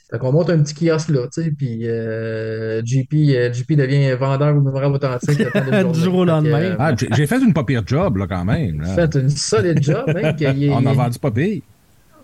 [0.09, 4.13] Fait qu'on monte un petit kiosque là, tu sais, puis euh, JP, euh, JP devient
[4.13, 5.43] vendeur ou mémorable authentique.
[5.93, 6.61] Du jour au lendemain.
[6.63, 8.83] euh, Ah, j'ai fait une pas pire job, là, quand même.
[8.83, 8.95] là.
[8.95, 10.33] fait une solide job, hein,
[10.71, 11.63] On a vendu pas pire.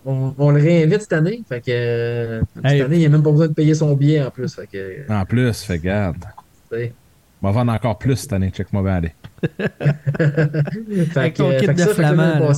[0.05, 1.43] On, on le réinvite cette année.
[1.49, 2.81] Fait que euh, cette Hey.
[2.83, 4.55] année, il n'a même pas besoin de payer son billet en plus.
[4.55, 6.25] Fait que, En plus, fait garde.
[6.73, 8.51] On va vendre encore plus cette année.
[8.51, 9.13] Check-moi bien aller.
[9.59, 12.55] fait Avec que, ton euh, kit fait de ça, flamand, moi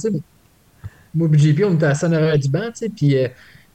[1.32, 3.28] et JP, on était à Sonora du banc, tu sais, puis, euh,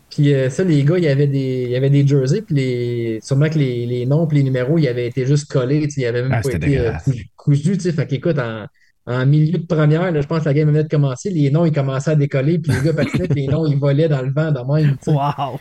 [0.10, 2.56] puis euh, ça, les gars, il y avait des, il y avait des jerseys, puis
[2.56, 5.92] les, sûrement que les, les noms puis les numéros, ils avaient été juste collés, tu
[5.92, 6.92] sais, ils avaient même Ah, pas été euh,
[7.38, 8.66] cousus, tu sais, fait qu'écoute, en,
[9.10, 11.66] en milieu de première, là, je pense que la game venait de commencer, les noms,
[11.66, 14.32] ils commençaient à décoller, puis les gars patinaient, puis les noms, ils volaient dans le
[14.32, 14.98] vent de même.
[15.08, 15.60] Wow!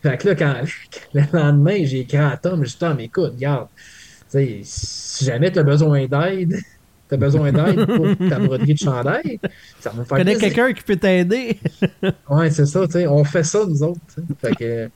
[0.00, 0.54] Fait que là, quand,
[1.12, 3.66] le lendemain, j'ai écrit à Tom, j'ai dit, Tom, écoute, regarde,
[4.28, 6.56] si jamais tu as besoin d'aide,
[7.08, 9.40] tu as besoin d'aide pour ta broderie de chandail,
[9.80, 11.58] ça va me Tu faire connais quelqu'un qui peut t'aider?
[12.28, 14.00] Ouais, c'est ça, tu sais, on fait ça, nous autres.
[14.40, 14.90] Fait que,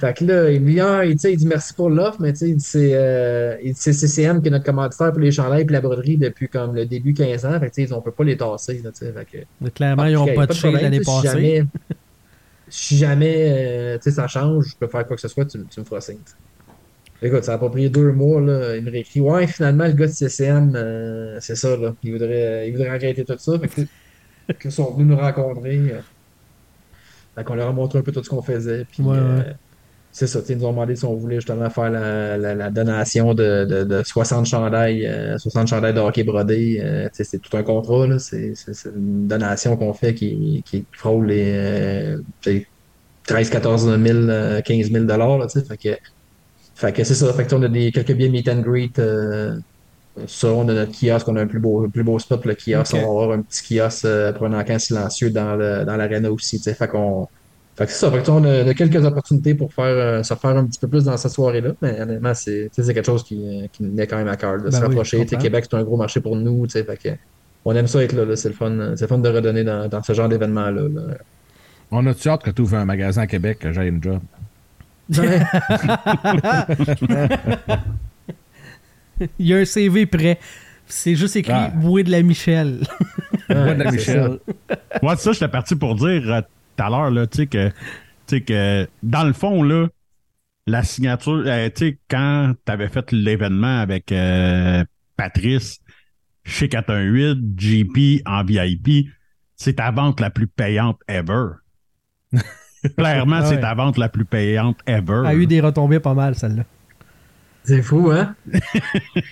[0.00, 2.38] fait que là, il me dit, ah, il, il dit merci pour l'offre, mais tu
[2.38, 5.80] sais, il dit, c'est euh, CCM qui est notre commanditaire pour les chandails et la
[5.80, 7.60] broderie depuis comme le début 15 ans.
[7.60, 9.12] Fait que, tu sais, on peut pas les tasser, là, tu sais.
[9.12, 11.26] Fait que, Mais Clairement, ils n'ont pas de touché l'année sais, si passée.
[11.28, 11.64] jamais-
[12.68, 15.58] Si jamais, euh, tu sais, ça change, je peux faire quoi que ce soit, tu,
[15.68, 16.18] tu me feras signe.
[17.22, 18.76] Écoute, ça a pas pris deux mois, là.
[18.76, 21.94] Il me réécrit, ouais, finalement, le gars de CCM, euh, c'est ça, là.
[22.02, 23.58] Il voudrait, il voudrait arrêter tout ça.
[23.58, 25.80] Fait que, qu'ils sont venus nous rencontrer.
[27.34, 28.84] Fait qu'on leur a montré un peu tout ce qu'on faisait.
[28.90, 29.54] Puis, Ouais, ouais.
[30.12, 33.32] C'est ça, ils nous ont demandé si on voulait justement faire la, la- la donation
[33.34, 36.80] de, de, de 60 chandails, euh, 60 chandails de hockey brodés.
[36.82, 38.18] euh, c'est tout un contrat.
[38.18, 38.52] C'est
[38.94, 42.66] une donation qu'on fait qui, qui frôle les euh, tu sais,
[43.26, 45.46] 13, 14 000, euh, 15 000 dollars, là.
[45.48, 45.96] Fait que,
[46.74, 47.32] fait que c'est ça.
[47.34, 48.98] Fait que on a des, quelques billets meet and greet.
[48.98, 49.56] euh,
[50.26, 52.94] ça, on a notre kiosque, on a un plus beau, plus beau spot le kiosque.
[52.94, 56.32] On va avoir un petit kiosque euh, pour un encan silencieux dans le, dans l'arena
[56.32, 56.60] aussi.
[56.62, 57.26] Fait qu'on
[57.80, 58.10] fait que c'est ça.
[58.10, 60.78] Fait que, on a, on a quelques opportunités pour faire, euh, se faire un petit
[60.78, 61.70] peu plus dans cette soirée-là.
[61.80, 64.58] Mais honnêtement, c'est c'est quelque chose qui, euh, qui nous tenait quand même à cœur
[64.58, 65.24] de Ben se oui, rapprocher.
[65.24, 66.68] Québec, c'est un gros marché pour nous.
[66.68, 67.08] Fait que,
[67.64, 68.26] on aime ça être là.
[68.26, 68.36] là.
[68.36, 68.92] C'est le fun.
[68.96, 70.82] C'est le fun de redonner dans, dans ce genre d'événement-là.
[70.82, 71.02] là.
[71.90, 74.20] On a-tu hâte que tu ouvres un magasin à Québec que j'aille une job?
[79.38, 80.38] Il y a un CV prêt.
[80.86, 81.70] C'est juste écrit Ah.
[81.74, 82.80] Boué de la Michel.
[83.48, 84.38] Moi de la Michel.
[85.02, 86.40] Moi, ça, j'étais parti pour dire euh,
[86.76, 87.74] tout à l'heure, là, tu sais, que, tu
[88.26, 89.88] sais, que, dans le fond, là,
[90.66, 94.84] la signature, euh, tu sais, quand t'avais fait l'événement avec euh,
[95.16, 95.80] Patrice
[96.44, 99.08] chez 418, JP en VIP,
[99.56, 101.48] c'est ta vente la plus payante ever.
[102.96, 103.60] Clairement, Ah c'est ouais.
[103.60, 105.22] ta vente la plus payante ever.
[105.26, 106.64] a eu des retombées pas mal, celle-là.
[107.62, 108.34] C'est fou, hein?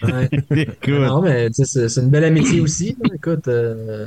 [0.03, 0.29] Ouais.
[0.51, 2.95] Écoute, Non, mais tu sais, c'est une belle amitié aussi.
[3.15, 4.07] Écoute, euh,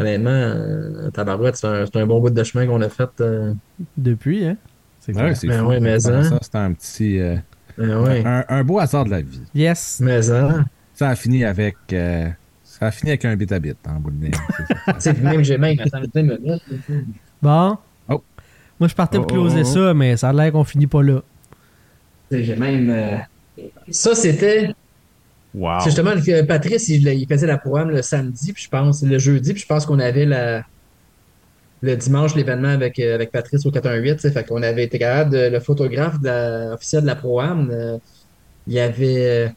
[0.00, 3.08] honnêtement, euh, Tabarouette, c'est un, c'est un bon bout de chemin qu'on a fait.
[3.20, 3.52] euh,
[3.96, 4.56] Depuis, hein?
[5.00, 5.36] C'est Ouais, clair.
[5.36, 6.38] c'est Ben ouais, mais Ça, hein.
[6.42, 7.18] C'était un petit.
[7.20, 7.36] euh,
[7.76, 8.22] Ben ouais.
[8.26, 9.40] un, un beau hasard de la vie.
[9.54, 10.00] Yes.
[10.02, 10.64] Mais hein.
[10.94, 11.76] Ça a fini avec.
[11.92, 12.28] euh,
[12.64, 14.32] ça a fini avec un bit à bit en bout de ligne.
[14.58, 14.92] c'est ça.
[14.94, 15.76] Tu sais, même j'ai même.
[17.42, 17.78] Bon.
[18.08, 18.22] Oh.
[18.80, 19.64] Moi, je partais pour Oh, oh, closer oh.
[19.64, 21.22] ça, mais ça a l'air qu'on finit pas là.
[22.30, 22.90] Tu sais, J'ai même.
[22.90, 23.16] euh,
[23.90, 24.70] Ça, c'était.
[25.54, 25.80] Wow.
[25.80, 29.18] C'est justement que Patrice, il, il faisait la programme le samedi, puis je pense, le
[29.18, 30.62] jeudi, puis je pense qu'on avait la,
[31.80, 34.98] le dimanche l'événement avec, euh, avec Patrice au 418, tu sais, fait qu'on avait été
[34.98, 37.96] capable de, le photographe de la- officiel de la programme, euh,
[38.66, 39.48] il avait, euh,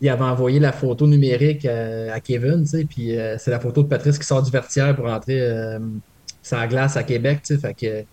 [0.00, 3.88] il avait envoyé la photo numérique à, à Kevin, puis euh, c'est la photo de
[3.88, 5.78] Patrice qui sort du vertière pour entrer euh,
[6.52, 8.04] la glace à Québec, fait que,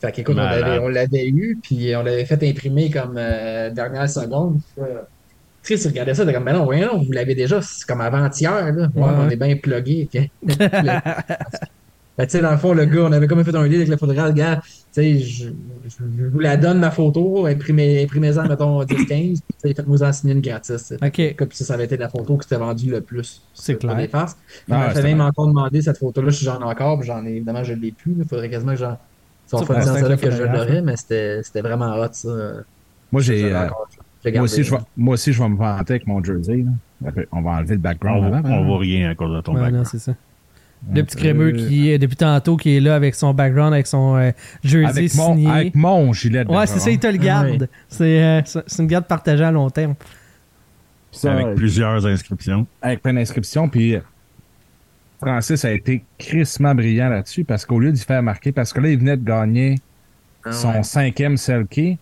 [0.00, 0.60] fait Malade.
[0.60, 4.60] l'avait, on l'avait eu, puis on l'avait fait imprimer comme euh, dernière seconde.
[5.70, 8.88] Il regardait ça, était comme, mais non, voyons, vous l'avez déjà, c'est comme avant-hier, là.
[8.94, 9.10] Ouais, Ouais.
[9.18, 10.08] on est bien plugué.
[12.16, 13.86] Ben, tu sais, dans le fond, le gars, on avait comme fait un lit avec
[13.86, 15.50] le photographe, le gars, tu sais, je,
[16.32, 20.32] vous la donne, ma photo, imprimez, imprimez-en, mettons, 10-15, puis tu sais, faites-moi en signer
[20.34, 20.84] une gratis.
[20.88, 21.06] tu sais.
[21.30, 21.36] OK.
[21.36, 23.40] Comme ça, ça avait été la photo qui s'était vendue le plus.
[23.54, 23.96] C'est clair.
[23.96, 24.36] les faces.
[24.68, 27.62] Ah, ouais, même encore demander cette photo-là, si j'en ai encore, puis j'en ai, évidemment,
[27.62, 28.16] je ne l'ai plus.
[28.18, 28.98] Il faudrait quasiment que j'en.
[29.46, 32.28] Si on fait ça là que je l'aurais, mais c'était c'était vraiment hot, ça.
[33.12, 33.44] Moi, j'ai.
[33.54, 33.68] euh,
[34.26, 36.64] moi, aussi, je vais, moi aussi, je vais me vanter avec mon jersey.
[37.02, 37.10] là.
[37.32, 38.48] On va enlever le On, background voit- avant.
[38.50, 38.66] on hein.
[38.66, 39.86] voit rien à cause de ton Ouais, non, background.
[39.86, 40.14] c'est ça.
[40.94, 43.86] Le petit Euh, crémeux qui est depuis tantôt qui est là avec son background, avec
[43.88, 44.30] son euh,
[44.62, 45.50] jersey Avec mon, signé.
[45.50, 47.68] avec mon gilet de Ouais, c'est ça, il te le Ah garde.
[47.88, 49.94] C'est euh, c'est- une garde partagée à long terme.
[51.10, 52.66] Ça, Avec plusieurs inscriptions.
[52.82, 53.68] avec plein d'inscriptions.
[53.68, 53.96] Puis
[55.20, 58.88] Francis a été crissement brillant là-dessus parce qu'au lieu d'y faire marquer, parce que là,
[58.88, 59.76] il venait de gagner
[60.44, 60.82] Ah son ouais.
[60.84, 61.98] cinquième Selkie.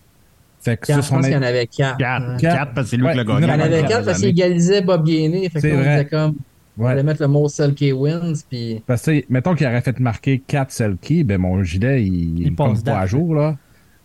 [0.71, 1.97] Fait que Quatre, sur je pense qu'il y en avait quatre.
[1.97, 2.27] Quatre.
[2.33, 2.37] Ouais.
[2.41, 2.55] Quatre.
[2.57, 3.53] Quatre, parce que c'est lui Ouais, qui l'a il y en Il y gagné.
[3.53, 5.49] en Ouais, avait quatre parce qu'il égalisait Bob Gainé.
[5.49, 5.89] Fait que on vrai.
[5.91, 6.35] disait comme,
[6.77, 6.91] on Ouais.
[6.91, 10.71] allait mettre le mot Selkie wins, puis Parce que, mettons qu'il aurait fait marquer 4
[10.71, 13.55] Selkie, ben mon gilet, il, Il il passe tombe pas à jour, là.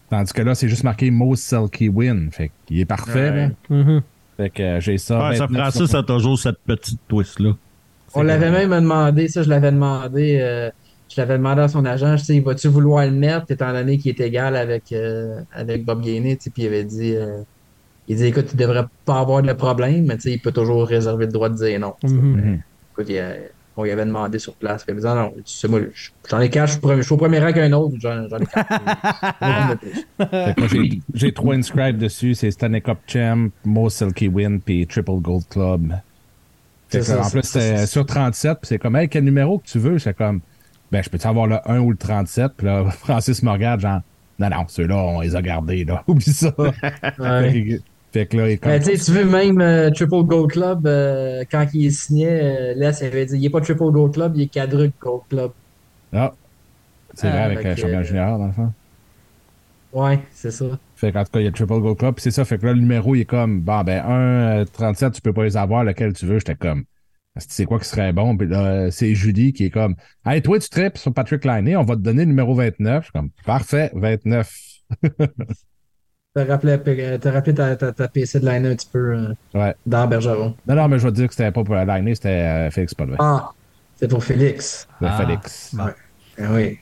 [0.09, 2.29] Tandis que là, c'est juste marqué Most Selkie Win.
[2.33, 3.37] Fait qu'il est parfait, Ouais.
[3.37, 3.51] là.
[3.77, 4.03] Mhm.
[4.37, 5.29] Fait que euh, j'ai ça.
[5.29, 7.53] Ouais, ça 29 Francis a toujours cette petite twist-là.
[8.15, 10.71] on l'avait même demandé, ça, je l'avais demandé, euh,
[11.15, 14.11] je l'avais demandé à son agent, je sais, vas-tu vouloir le mettre, étant donné qu'il
[14.11, 17.43] est égal avec, euh, avec Bob Gainé, tu sais, puis il avait dit, euh,
[18.09, 20.87] il dit, écoute, il devrait pas avoir de problème, mais tu sais, il peut toujours
[20.87, 21.95] réserver le droit de dire non.
[22.01, 22.15] tu sais.
[22.15, 22.61] Mhm.
[22.93, 23.35] Écoute, il, a-
[23.77, 24.85] on lui avait demandé sur place.
[24.85, 27.07] Puis il disait, non, tu sais, moi, je- j'en ai quatre, je suis premier- je
[27.07, 29.77] suis au premier rang qu'un autre, j'en j'en ai quatre.
[30.71, 32.35] J'ai- j'ai trois inscribes dessus.
[32.35, 35.95] C'est Stanley Cup Champ, Most Selkie Win, puis Triple Gold Club.
[36.91, 39.67] Ça, en c'est- plus, c'est- c'est- sur 37, puis c'est comme, hey, quel numéro que
[39.67, 39.99] tu veux?
[39.99, 40.41] C'est comme,
[40.93, 42.53] ben, je peux-tu avoir le 1 ou le 37?
[42.57, 44.01] Puis là, Francis me regarde, genre,
[44.39, 46.05] non, non, ceux-là, on les a gardés, là.
[46.09, 46.53] Oublie ça.
[46.59, 47.81] Ouais.
[48.13, 50.51] fait, que, là, il est comme, Mais tu sais, tu veux même euh, Triple Gold
[50.51, 54.13] Club, euh, quand il signait, euh, là, ça avait dit, il n'est pas Triple Gold
[54.13, 55.51] Club, il est quadruple Gold Club.
[56.13, 56.33] ah,
[57.15, 58.73] c'est vrai Ah, avec fait euh, champion junior, dans le fond.
[59.93, 60.65] Ouais, c'est ça.
[60.97, 62.45] Fait qu'en tout cas, il y a le Triple Gold Club, puis c'est ça.
[62.45, 64.03] Fait que là, le numéro, il est comme, bon, ben,
[64.61, 66.39] 1, 37, tu peux pas les avoir, lequel tu veux.
[66.39, 66.85] J'étais comme,
[67.37, 68.37] c'est quoi qui serait bon?
[68.37, 71.77] Puis là, euh, c'est Julie qui est comme, hey, toi, tu tripes sur Patrick Liney,
[71.77, 72.99] on va te donner le numéro 29.
[73.01, 74.53] Je suis comme, parfait, 29.
[76.35, 79.35] T'as rappelé, euh, t'as rappelé ta, ta, ta PC de line un petit peu euh,
[79.53, 79.75] Ouais.
[79.85, 80.57] dans Bergeron.
[80.67, 82.95] Non, non, mais je vais te dire que c'était pas pour Liney, c'était euh, Félix
[82.95, 83.17] Paulvin.
[83.19, 83.51] Ah,
[83.97, 84.89] c'est pour Félix.
[85.03, 85.19] Ah.
[85.19, 85.75] Félix.
[85.75, 85.89] Bon.
[86.39, 86.79] Ah oui.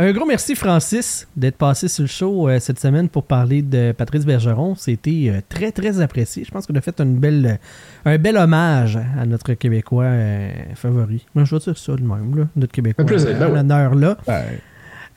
[0.00, 3.90] Un gros merci, Francis, d'être passé sur le show euh, cette semaine pour parler de
[3.90, 4.76] Patrice Bergeron.
[4.76, 6.44] C'était euh, très, très apprécié.
[6.44, 7.58] Je pense qu'on a fait une belle,
[8.04, 11.26] un bel hommage à notre Québécois euh, favori.
[11.34, 13.02] Moi, je vais dire ça de même, là, notre Québécois.
[13.02, 14.16] Un plaisir, ben là.
[14.28, 14.60] Ouais.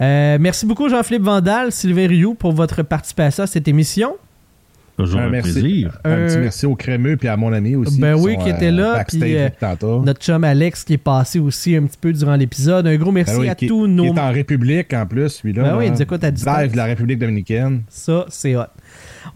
[0.01, 4.15] Euh, merci beaucoup, Jean-Philippe Vandal, Sylvain Rioux, pour votre participation à cette émission.
[5.05, 5.51] Toujours Un un, merci.
[5.53, 5.97] plaisir.
[6.03, 7.99] Un Euh, petit merci au crémeux puis à mon ami aussi.
[7.99, 10.01] Ben oui, sont, qui était là, backstage puis, euh.
[10.03, 12.87] Notre chum Alex qui est passé aussi un petit peu durant l'épisode.
[12.87, 14.05] Un gros merci Ben oui, à qui, tous qui nos...
[14.05, 15.63] est en République en plus, celui-là.
[15.63, 15.85] Ben oui, là.
[15.85, 16.57] il nous écoute à distance.
[16.61, 17.83] Live de la République dominicaine.
[17.89, 18.63] Ça, c'est hot.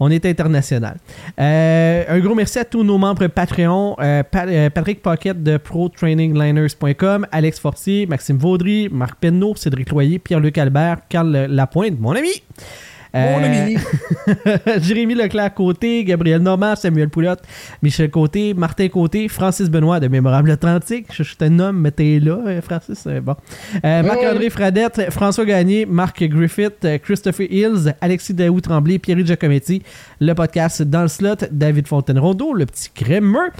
[0.00, 0.96] On est international.
[1.40, 3.96] Euh, un gros merci à tous nos membres Patreon.
[4.00, 10.18] euh, Pa- euh, Patrick Pocket de ProTrainingLiners.com, Alex Fortier, Maxime Vaudry, Marc Penneau, Cédric Loyer,
[10.18, 12.42] Pierre-Luc Albert, Carl Lapointe, mon ami.
[13.16, 13.76] Mon ami.
[14.82, 17.42] Jérémy Leclerc-Côté, Gabriel Normand, Samuel Poulotte,
[17.82, 21.06] Michel Côté, Martin Côté, Francis Benoît de Mémorable Atlantique.
[21.12, 23.04] Je, je suis un homme, mais t'es là, euh, Francis.
[23.06, 23.34] euh, bon.
[23.84, 29.82] Euh, Marc-André Fradette, François Gagné, Marc Griffith, euh, Christopher Hills, Alexis Daou Tremblay, Pierre Giacometti,
[30.20, 33.50] le podcast Dans le slot, David Fontaine-Rondeau, le petit crémeux,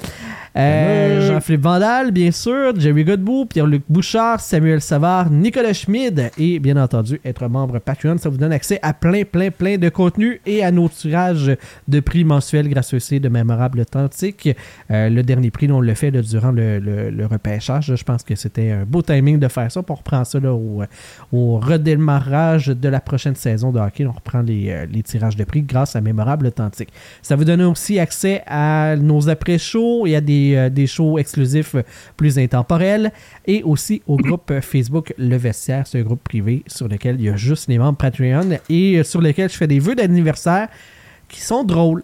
[0.57, 1.27] euh, Crémeux.
[1.33, 7.21] Jean-Philippe Vandal, bien sûr, Jerry Godbout, Pierre-Luc Bouchard, Samuel Savard, Nicolas Schmid et bien entendu,
[7.25, 10.71] être membre Patreon, ça vous donne accès à plein, plein plein, de contenu et à
[10.71, 11.57] nos tirages
[11.89, 14.49] de prix mensuels grâce aussi de Mémorable Authentique.
[14.91, 17.95] Euh, le dernier prix, on le fait durant le, le- le repêchage.
[17.95, 19.83] Je pense que c'était un beau timing de faire ça.
[19.89, 20.83] On reprend ça là, au,
[21.33, 24.07] au redémarrage de la prochaine saison de hockey.
[24.07, 26.89] On reprend les, euh, les tirages de prix grâce à Mémorable Authentique.
[27.23, 31.77] Ça vous donne aussi accès à nos après-shows et à des, euh, des shows exclusifs
[32.17, 33.13] plus intemporels
[33.47, 35.85] et aussi au groupe Facebook Le Vestiaire.
[35.95, 39.36] Un groupe privé sur lequel il y a juste les membres Patreon et sur lequel
[39.43, 40.69] je fais des vœux d'anniversaire
[41.29, 42.03] qui sont drôles.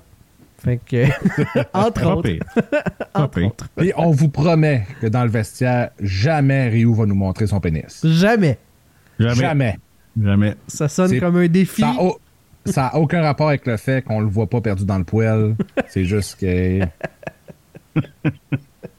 [0.58, 1.06] Fait que,
[1.74, 2.30] entre autres.
[3.14, 3.68] entre autres.
[3.82, 8.00] Et on vous promet que dans le vestiaire, jamais Ryu va nous montrer son pénis.
[8.04, 8.58] Jamais.
[9.18, 9.34] Jamais.
[9.40, 9.78] Jamais.
[10.22, 10.54] Jamais.
[10.68, 11.80] Ça sonne comme un défi.
[11.82, 12.20] Ça a, au-
[12.64, 15.56] ça a aucun rapport avec le fait qu'on le voit pas perdu dans le poêle.
[15.88, 16.80] C'est juste que.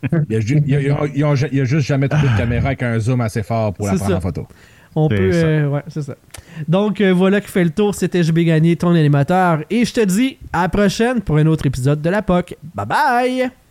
[0.04, 1.62] Il y, a, ju- il y a- il y a- il y a- il y
[1.62, 4.18] a juste jamais trouvé de caméra avec un zoom assez fort pour la prendre ça.
[4.18, 4.48] en photo.
[4.96, 5.32] On peut.
[5.32, 5.38] ça.
[5.46, 6.16] euh, ouais, c'est ça.
[6.68, 7.96] Donc, euh, voilà qui fait le tour.
[7.96, 9.64] C'était JB Gagné, ton animateur.
[9.70, 12.56] Et je te dis à la prochaine pour un autre épisode de la POC.
[12.76, 13.63] Bye bye!